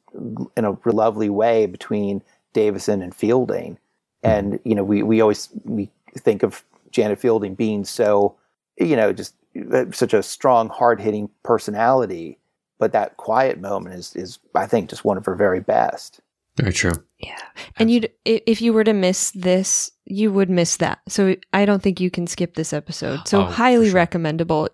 in 0.57 0.65
a 0.65 0.77
lovely 0.87 1.29
way 1.29 1.67
between 1.67 2.23
Davison 2.53 3.03
and 3.03 3.15
Fielding. 3.15 3.79
And 4.23 4.59
you 4.65 4.75
know 4.75 4.83
we 4.85 5.03
we 5.03 5.21
always 5.21 5.51
we 5.65 5.91
think 6.17 6.43
of 6.43 6.65
Janet 6.91 7.19
Fielding 7.21 7.55
being 7.55 7.85
so 7.85 8.35
you 8.79 8.97
know 8.97 9.13
just 9.13 9.35
uh, 9.73 9.85
such 9.93 10.15
a 10.15 10.23
strong 10.23 10.71
hard 10.71 11.01
hitting 11.01 11.29
personality. 11.43 12.39
But 12.79 12.93
that 12.93 13.19
quiet 13.19 13.61
moment 13.61 13.95
is 13.95 14.17
is 14.17 14.39
I 14.55 14.67
think 14.67 14.89
just 14.89 15.05
one 15.05 15.19
of 15.19 15.27
her 15.27 15.35
very 15.35 15.61
best 15.61 16.21
Very 16.57 16.73
true. 16.73 16.93
Yeah. 17.19 17.39
And 17.77 17.91
you'd 17.91 18.11
if 18.25 18.61
you 18.63 18.73
were 18.73 18.85
to 18.85 18.93
miss 18.93 19.31
this, 19.33 19.91
you 20.05 20.31
would 20.33 20.51
miss 20.51 20.77
that. 20.77 21.01
So 21.09 21.35
I 21.53 21.65
don't 21.65 21.83
think 21.83 21.99
you 22.01 22.11
can 22.11 22.27
skip 22.27 22.55
this 22.55 22.73
episode. 22.73 23.27
So 23.27 23.41
Oh, 23.43 23.45
highly 23.47 23.87
sure. 23.89 23.95
recommendable. 23.97 24.69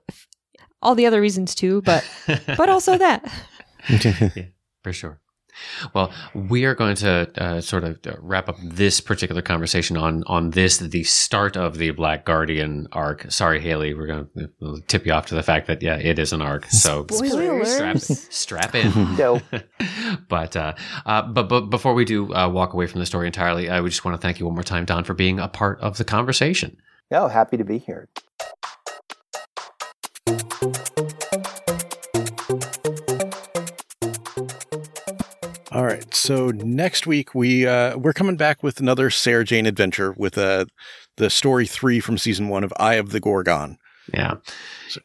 All 0.83 0.95
the 0.95 1.07
other 1.07 1.21
reasons 1.21 1.55
too, 1.55 1.81
but 1.83 2.05
but 2.57 2.69
also 2.69 2.99
that. 2.99 3.25
yeah, 3.89 4.29
For 4.83 4.93
sure. 4.93 5.21
Well, 5.95 6.13
we 6.35 6.65
are 6.65 6.75
going 6.75 6.97
to 6.97 7.31
uh, 7.37 7.61
sort 7.61 7.85
of 7.85 7.99
uh, 8.07 8.15
wrap 8.21 8.49
up 8.49 8.57
this 8.63 9.01
particular 9.01 9.43
conversation 9.43 9.97
on 9.97 10.25
on 10.27 10.51
this, 10.51 10.79
the 10.79 11.05
start 11.05 11.57
of 11.57 11.79
the 11.79 11.91
Black 11.91 12.25
Guardian 12.25 12.87
arc. 12.93 13.31
Sorry, 13.31 13.61
Haley, 13.61 13.95
we're 13.95 14.07
going 14.07 14.29
to 14.37 14.83
tip 14.87 15.07
you 15.07 15.13
off 15.13 15.27
to 15.27 15.35
the 15.35 15.43
fact 15.43 15.67
that 15.67 15.83
yeah, 15.83 15.97
it 15.97 16.19
is 16.19 16.33
an 16.33 16.43
arc. 16.43 16.67
So 16.67 17.07
Spoilers. 17.11 17.73
strap 17.75 17.99
strap 17.99 18.75
in. 18.75 19.17
Dope. 19.17 19.43
but 20.29 20.57
uh, 20.57 20.75
uh, 21.07 21.23
but 21.23 21.49
but 21.49 21.63
before 21.63 21.95
we 21.95 22.05
do 22.05 22.33
uh, 22.35 22.49
walk 22.49 22.73
away 22.73 22.87
from 22.87 23.01
the 23.01 23.07
story 23.07 23.27
entirely, 23.27 23.71
I 23.71 23.81
would 23.81 23.91
just 23.91 24.05
want 24.05 24.15
to 24.15 24.21
thank 24.21 24.41
you 24.41 24.47
one 24.47 24.55
more 24.55 24.63
time, 24.65 24.85
Don, 24.85 25.05
for 25.05 25.15
being 25.15 25.39
a 25.39 25.49
part 25.49 25.81
of 25.81 25.97
the 25.99 26.05
conversation. 26.05 26.77
no 27.11 27.29
happy 27.29 27.57
to 27.57 27.65
be 27.65 27.79
here 27.79 28.09
All 35.73 35.85
right. 35.85 36.13
So 36.15 36.49
next 36.49 37.07
week 37.07 37.35
we 37.35 37.67
uh, 37.67 37.97
we're 37.97 38.13
coming 38.13 38.37
back 38.37 38.63
with 38.63 38.81
another 38.81 39.09
Sarah 39.09 39.45
Jane 39.45 39.67
adventure 39.67 40.13
with 40.17 40.37
uh, 40.37 40.65
the 41.17 41.31
story 41.31 41.67
three 41.67 42.01
from 42.01 42.19
season 42.19 42.49
one 42.49 42.65
of 42.65 42.73
Eye 42.79 42.95
of 42.95 43.11
the 43.11 43.21
Gorgon. 43.21 43.79
Yeah. 44.13 44.35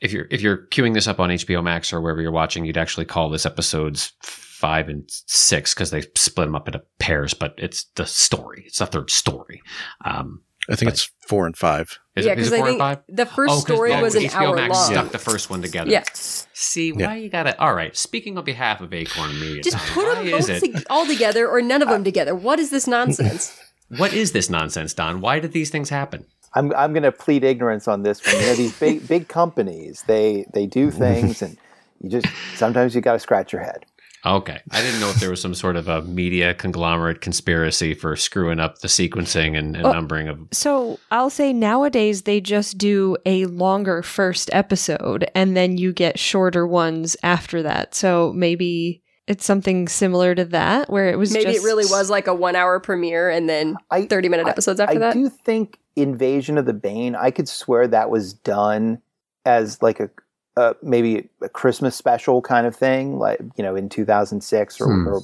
If 0.02 0.12
you're 0.12 0.28
if 0.32 0.42
you're 0.42 0.66
queuing 0.68 0.96
this 0.96 1.08
up 1.08 1.20
on 1.20 1.30
HBO 1.30 1.64
Max 1.64 1.94
or 1.94 2.02
wherever 2.02 2.22
you're 2.22 2.32
watching, 2.32 2.66
you'd 2.66 2.78
actually 2.78 3.06
call 3.06 3.30
this 3.30 3.46
episodes 3.46 4.14
five 4.22 4.90
and 4.90 5.08
six 5.28 5.76
because 5.76 5.92
they 5.92 6.02
split 6.16 6.48
them 6.48 6.56
up 6.56 6.68
into 6.68 6.82
pairs. 6.98 7.36
But 7.36 7.54
it's 7.58 7.86
the 7.96 8.08
story. 8.08 8.64
It's 8.66 8.80
the 8.80 8.88
third 8.88 9.12
story. 9.12 9.62
Um, 10.04 10.42
I 10.70 10.76
think 10.76 10.88
Right. 10.90 10.94
it's 10.94 11.10
four 11.28 11.46
and 11.46 11.56
five. 11.58 11.98
is 12.16 12.26
yeah, 12.26 12.34
because 12.36 12.52
it 12.52 12.56
I 12.56 12.58
four 12.60 12.68
think 12.68 12.82
and 12.82 12.98
five? 12.98 13.04
the 13.10 13.26
first 13.26 13.52
Oh, 13.52 13.56
'cause- 13.56 13.64
story 13.64 13.94
oh, 13.94 14.02
was 14.02 14.16
an 14.16 14.24
HBO 14.24 14.48
hour 14.50 14.56
Max 14.56 14.74
long. 14.74 14.92
stuck 14.92 15.12
the 15.12 15.18
first 15.20 15.50
one 15.50 15.62
together. 15.62 15.92
Yeah. 15.92 16.04
See 16.14 16.94
Yeah. 16.96 17.08
why 17.08 17.16
you 17.18 17.30
got 17.30 17.44
to? 17.44 17.60
All 17.62 17.74
right. 17.74 17.96
Speaking 17.96 18.38
on 18.38 18.44
behalf 18.46 18.82
of 18.82 18.94
Acorn 18.94 19.40
Media, 19.40 19.62
Just 19.64 19.78
put 19.94 20.06
them 20.16 20.32
both 20.32 20.48
to- 20.48 20.84
all 20.90 21.06
together 21.06 21.48
or 21.48 21.62
none 21.62 21.82
of 21.82 21.90
them 21.90 22.04
together. 22.04 22.34
What 22.34 22.60
is 22.60 22.70
this 22.70 22.88
nonsense? 22.88 23.58
What 23.98 24.14
is 24.14 24.32
this 24.32 24.50
nonsense, 24.50 24.96
Don? 24.96 25.22
Why 25.22 25.40
did 25.40 25.52
these 25.52 25.70
things 25.70 25.90
happen? 25.90 26.26
I'm 26.56 26.74
I'm 26.74 26.92
going 26.92 27.04
to 27.04 27.12
plead 27.12 27.44
ignorance 27.44 27.88
on 27.88 28.02
this 28.02 28.26
one. 28.26 28.36
You 28.42 28.42
know, 28.48 28.56
these 28.56 28.80
big 28.80 29.08
big 29.16 29.28
companies, 29.28 30.04
they 30.08 30.46
they 30.56 30.66
do 30.66 30.90
things, 30.90 31.44
and 31.44 31.56
you 32.02 32.10
just 32.10 32.26
sometimes 32.56 32.96
you 32.96 33.02
got 33.02 33.14
to 33.14 33.20
scratch 33.20 33.54
your 33.54 33.62
head. 33.62 33.86
Okay. 34.26 34.60
I 34.72 34.82
didn't 34.82 35.00
know 35.00 35.10
if 35.10 35.18
there 35.18 35.30
was 35.30 35.42
some 35.42 35.54
sort 35.54 35.76
of 35.76 35.88
a 35.88 36.02
media 36.02 36.54
conglomerate 36.56 37.22
conspiracy 37.22 37.94
for 37.94 38.16
screwing 38.16 38.60
up 38.60 38.80
the 38.80 38.88
sequencing 38.88 39.58
and, 39.58 39.76
and 39.76 39.86
Oh. 39.86 39.92
numbering 39.92 40.28
of. 40.28 40.40
So 40.52 41.00
I'll 41.12 41.30
say 41.30 41.54
nowadays 41.54 42.24
they 42.24 42.42
just 42.42 42.78
do 42.78 43.18
a 43.26 43.46
longer 43.46 44.02
first 44.02 44.50
episode 44.54 45.30
and 45.36 45.56
then 45.56 45.78
you 45.78 45.94
get 45.94 46.18
shorter 46.18 46.66
ones 46.66 47.16
after 47.24 47.62
that. 47.64 47.94
So 47.94 48.34
maybe 48.36 49.04
it's 49.28 49.46
something 49.46 49.88
similar 49.88 50.36
to 50.36 50.46
that 50.46 50.90
where 50.90 51.10
it 51.10 51.18
was 51.18 51.32
Maybe 51.32 51.46
just- 51.54 51.64
it 51.64 51.64
really 51.64 51.86
was 51.86 52.10
like 52.10 52.28
a 52.28 52.34
one 52.34 52.56
hour 52.56 52.80
premiere 52.80 53.30
and 53.30 53.48
then 53.50 53.76
I 53.92 54.06
30 54.06 54.30
minute 54.30 54.48
I- 54.48 54.52
episodes 54.52 54.80
after 54.80 54.96
I 54.96 55.00
that. 55.00 55.14
do 55.14 55.30
think 55.30 55.78
Invasion 55.96 56.58
of 56.58 56.66
the 56.66 56.74
Bane. 56.74 57.16
I 57.16 57.32
could 57.32 57.48
swear 57.48 57.88
that 57.88 58.10
was 58.10 58.34
done 58.34 59.02
as 59.46 59.82
like 59.82 60.00
a 60.00 60.10
uh, 60.58 60.74
maybe 60.82 61.28
a 61.42 61.50
Christmas 61.50 61.96
special 61.96 62.42
kind 62.42 62.66
of 62.68 62.76
thing, 62.76 63.18
like 63.20 63.40
you 63.58 63.64
know 63.64 63.76
in 63.76 63.90
2006 63.90 64.80
or, 64.82 64.86
Hmm. 64.86 65.08
or 65.08 65.22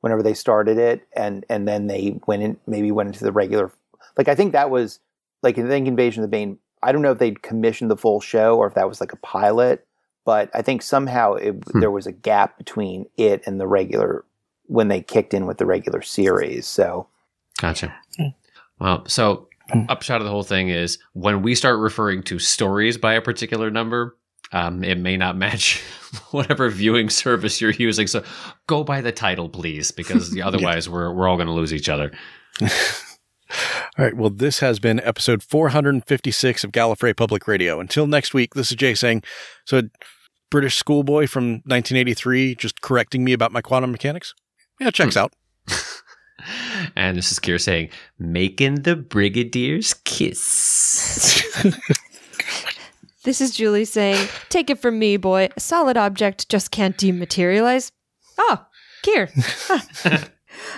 whenever 0.00 0.22
they 0.22 0.34
started 0.34 0.78
it, 0.78 1.06
and 1.14 1.44
and 1.48 1.66
then 1.68 1.86
they 1.86 2.18
went 2.26 2.42
in 2.42 2.56
maybe 2.66 2.90
went 2.90 3.08
into 3.08 3.24
the 3.24 3.32
regular. 3.32 3.70
Like 4.16 4.28
I 4.28 4.34
think 4.34 4.52
that 4.52 4.70
was 4.70 5.00
like 5.42 5.58
I 5.58 5.62
think 5.62 5.86
Invasion 5.88 6.22
of 6.24 6.30
the 6.30 6.36
Bane. 6.36 6.58
I 6.82 6.92
don't 6.92 7.02
know 7.02 7.12
if 7.12 7.18
they'd 7.18 7.42
commissioned 7.42 7.90
the 7.90 7.96
full 7.96 8.20
show 8.20 8.56
or 8.58 8.66
if 8.66 8.74
that 8.74 8.88
was 8.88 9.00
like 9.00 9.12
a 9.12 9.16
pilot, 9.16 9.86
but 10.26 10.50
I 10.54 10.60
think 10.60 10.82
somehow 10.82 11.34
it, 11.34 11.54
Hmm. 11.72 11.80
there 11.80 11.90
was 11.90 12.06
a 12.06 12.12
gap 12.12 12.58
between 12.58 13.06
it 13.16 13.42
and 13.46 13.58
the 13.60 13.66
regular 13.66 14.24
when 14.66 14.88
they 14.88 15.00
kicked 15.00 15.32
in 15.34 15.46
with 15.46 15.58
the 15.58 15.66
regular 15.66 16.02
series. 16.02 16.66
So 16.66 17.06
Gotcha. 17.60 17.94
Well, 18.80 19.04
so 19.06 19.48
Hmm. 19.72 19.82
upshot 19.88 20.20
of 20.20 20.24
the 20.26 20.30
whole 20.30 20.42
thing 20.42 20.68
is 20.68 20.98
when 21.14 21.40
we 21.40 21.54
start 21.54 21.78
referring 21.78 22.22
to 22.24 22.38
stories 22.38 22.98
by 22.98 23.14
a 23.14 23.22
particular 23.22 23.70
number, 23.70 24.14
um, 24.54 24.84
it 24.84 24.98
may 24.98 25.16
not 25.16 25.36
match 25.36 25.82
whatever 26.30 26.70
viewing 26.70 27.10
service 27.10 27.60
you're 27.60 27.72
using. 27.72 28.06
So 28.06 28.22
go 28.66 28.84
by 28.84 29.00
the 29.00 29.12
title, 29.12 29.48
please, 29.50 29.90
because 29.90 30.38
otherwise 30.42 30.88
we're 30.88 31.12
we're 31.12 31.28
all 31.28 31.36
going 31.36 31.48
to 31.48 31.52
lose 31.52 31.74
each 31.74 31.90
other. 31.90 32.12
All 33.96 34.04
right. 34.04 34.16
Well, 34.16 34.30
this 34.30 34.60
has 34.60 34.80
been 34.80 34.98
episode 35.00 35.42
456 35.42 36.64
of 36.64 36.72
Gallifrey 36.72 37.16
Public 37.16 37.46
Radio. 37.46 37.78
Until 37.78 38.06
next 38.06 38.34
week, 38.34 38.54
this 38.54 38.70
is 38.70 38.76
Jay 38.76 38.94
saying, 38.94 39.22
so 39.64 39.82
British 40.50 40.76
schoolboy 40.76 41.28
from 41.28 41.62
1983 41.66 42.56
just 42.56 42.80
correcting 42.80 43.22
me 43.22 43.32
about 43.32 43.52
my 43.52 43.60
quantum 43.60 43.92
mechanics? 43.92 44.34
Yeah, 44.80 44.90
checks 44.90 45.16
out. 45.16 45.34
And 46.96 47.16
this 47.16 47.32
is 47.32 47.38
Kier 47.38 47.60
saying, 47.60 47.90
making 48.18 48.82
the 48.82 48.96
Brigadier's 48.96 49.94
kiss. 49.94 51.42
This 53.24 53.40
is 53.40 53.50
Julie 53.50 53.84
saying, 53.84 54.28
"Take 54.50 54.70
it 54.70 54.78
from 54.78 54.98
me, 54.98 55.16
boy. 55.16 55.48
A 55.56 55.60
solid 55.60 55.96
object 55.96 56.48
just 56.48 56.70
can't 56.70 56.96
dematerialize." 56.96 57.90
Oh, 58.38 58.64
Kier. 59.04 60.30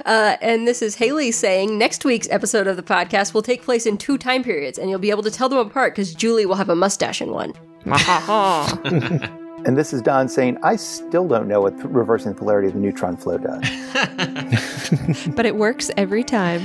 Uh, 0.07 0.37
and 0.41 0.67
this 0.67 0.81
is 0.81 0.95
Haley 0.95 1.31
saying 1.31 1.77
next 1.77 2.05
week's 2.05 2.29
episode 2.31 2.67
of 2.67 2.77
the 2.77 2.83
podcast 2.83 3.35
will 3.35 3.43
take 3.43 3.63
place 3.63 3.85
in 3.85 3.99
two 3.99 4.17
time 4.17 4.43
periods, 4.43 4.79
and 4.79 4.89
you'll 4.89 4.99
be 4.99 5.11
able 5.11 5.23
to 5.23 5.31
tell 5.31 5.51
them 5.51 5.59
apart 5.59 5.93
because 5.93 6.15
Julie 6.15 6.47
will 6.47 6.55
have 6.55 6.71
a 6.71 6.75
mustache 6.75 7.21
in 7.21 7.31
one. 7.31 7.53
And 9.65 9.77
this 9.77 9.93
is 9.93 10.01
Don 10.01 10.29
saying, 10.29 10.59
I 10.63 10.77
still 10.77 11.27
don't 11.27 11.49
know 11.49 11.61
what 11.61 11.75
reversing 11.93 12.33
the 12.33 12.39
polarity 12.39 12.69
of 12.69 12.75
the 12.75 12.79
neutron 12.79 13.17
flow 13.17 13.37
does. 13.37 15.29
but 15.35 15.45
it 15.45 15.57
works 15.57 15.91
every 15.97 16.23
time. 16.23 16.63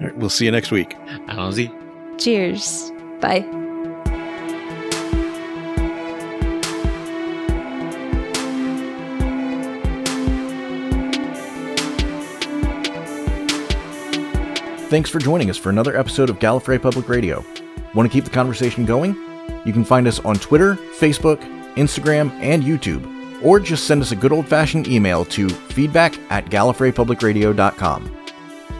All 0.00 0.06
right, 0.06 0.16
we'll 0.16 0.30
see 0.30 0.44
you 0.44 0.52
next 0.52 0.70
week. 0.70 0.94
Allons-y. 1.28 1.72
Cheers. 2.18 2.92
Bye. 3.20 3.65
Thanks 14.88 15.10
for 15.10 15.18
joining 15.18 15.50
us 15.50 15.56
for 15.56 15.70
another 15.70 15.96
episode 15.96 16.30
of 16.30 16.38
Gallifrey 16.38 16.80
Public 16.80 17.08
Radio. 17.08 17.44
Want 17.92 18.08
to 18.08 18.12
keep 18.12 18.22
the 18.22 18.30
conversation 18.30 18.84
going? 18.84 19.16
You 19.64 19.72
can 19.72 19.84
find 19.84 20.06
us 20.06 20.20
on 20.20 20.36
Twitter, 20.36 20.76
Facebook, 20.76 21.40
Instagram, 21.74 22.30
and 22.40 22.62
YouTube, 22.62 23.42
or 23.42 23.58
just 23.58 23.88
send 23.88 24.00
us 24.00 24.12
a 24.12 24.16
good 24.16 24.30
old 24.30 24.46
fashioned 24.46 24.86
email 24.86 25.24
to 25.24 25.48
feedback 25.48 26.16
at 26.30 26.46
gallifreypublicradio.com. 26.46 28.16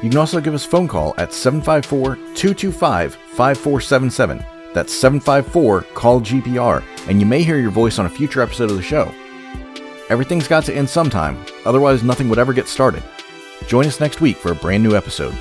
You 0.00 0.10
can 0.10 0.16
also 0.16 0.40
give 0.40 0.54
us 0.54 0.64
a 0.64 0.68
phone 0.68 0.86
call 0.86 1.12
at 1.18 1.32
754 1.32 2.14
225 2.36 3.14
5477. 3.14 4.44
That's 4.74 4.94
754 4.94 5.82
Call 5.94 6.20
GPR, 6.20 6.84
and 7.08 7.18
you 7.18 7.26
may 7.26 7.42
hear 7.42 7.58
your 7.58 7.72
voice 7.72 7.98
on 7.98 8.06
a 8.06 8.10
future 8.10 8.42
episode 8.42 8.70
of 8.70 8.76
the 8.76 8.82
show. 8.82 9.12
Everything's 10.08 10.46
got 10.46 10.64
to 10.66 10.74
end 10.74 10.88
sometime, 10.88 11.36
otherwise, 11.64 12.04
nothing 12.04 12.28
would 12.28 12.38
ever 12.38 12.52
get 12.52 12.68
started. 12.68 13.02
Join 13.66 13.86
us 13.86 13.98
next 13.98 14.20
week 14.20 14.36
for 14.36 14.52
a 14.52 14.54
brand 14.54 14.84
new 14.84 14.94
episode. 14.94 15.34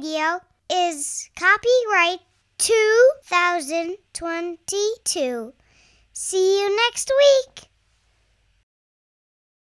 Radio 0.00 0.40
is 0.72 1.28
copyright 1.36 2.20
2022. 2.56 5.52
See 6.14 6.60
you 6.62 6.74
next 6.74 7.12
week. 7.18 7.69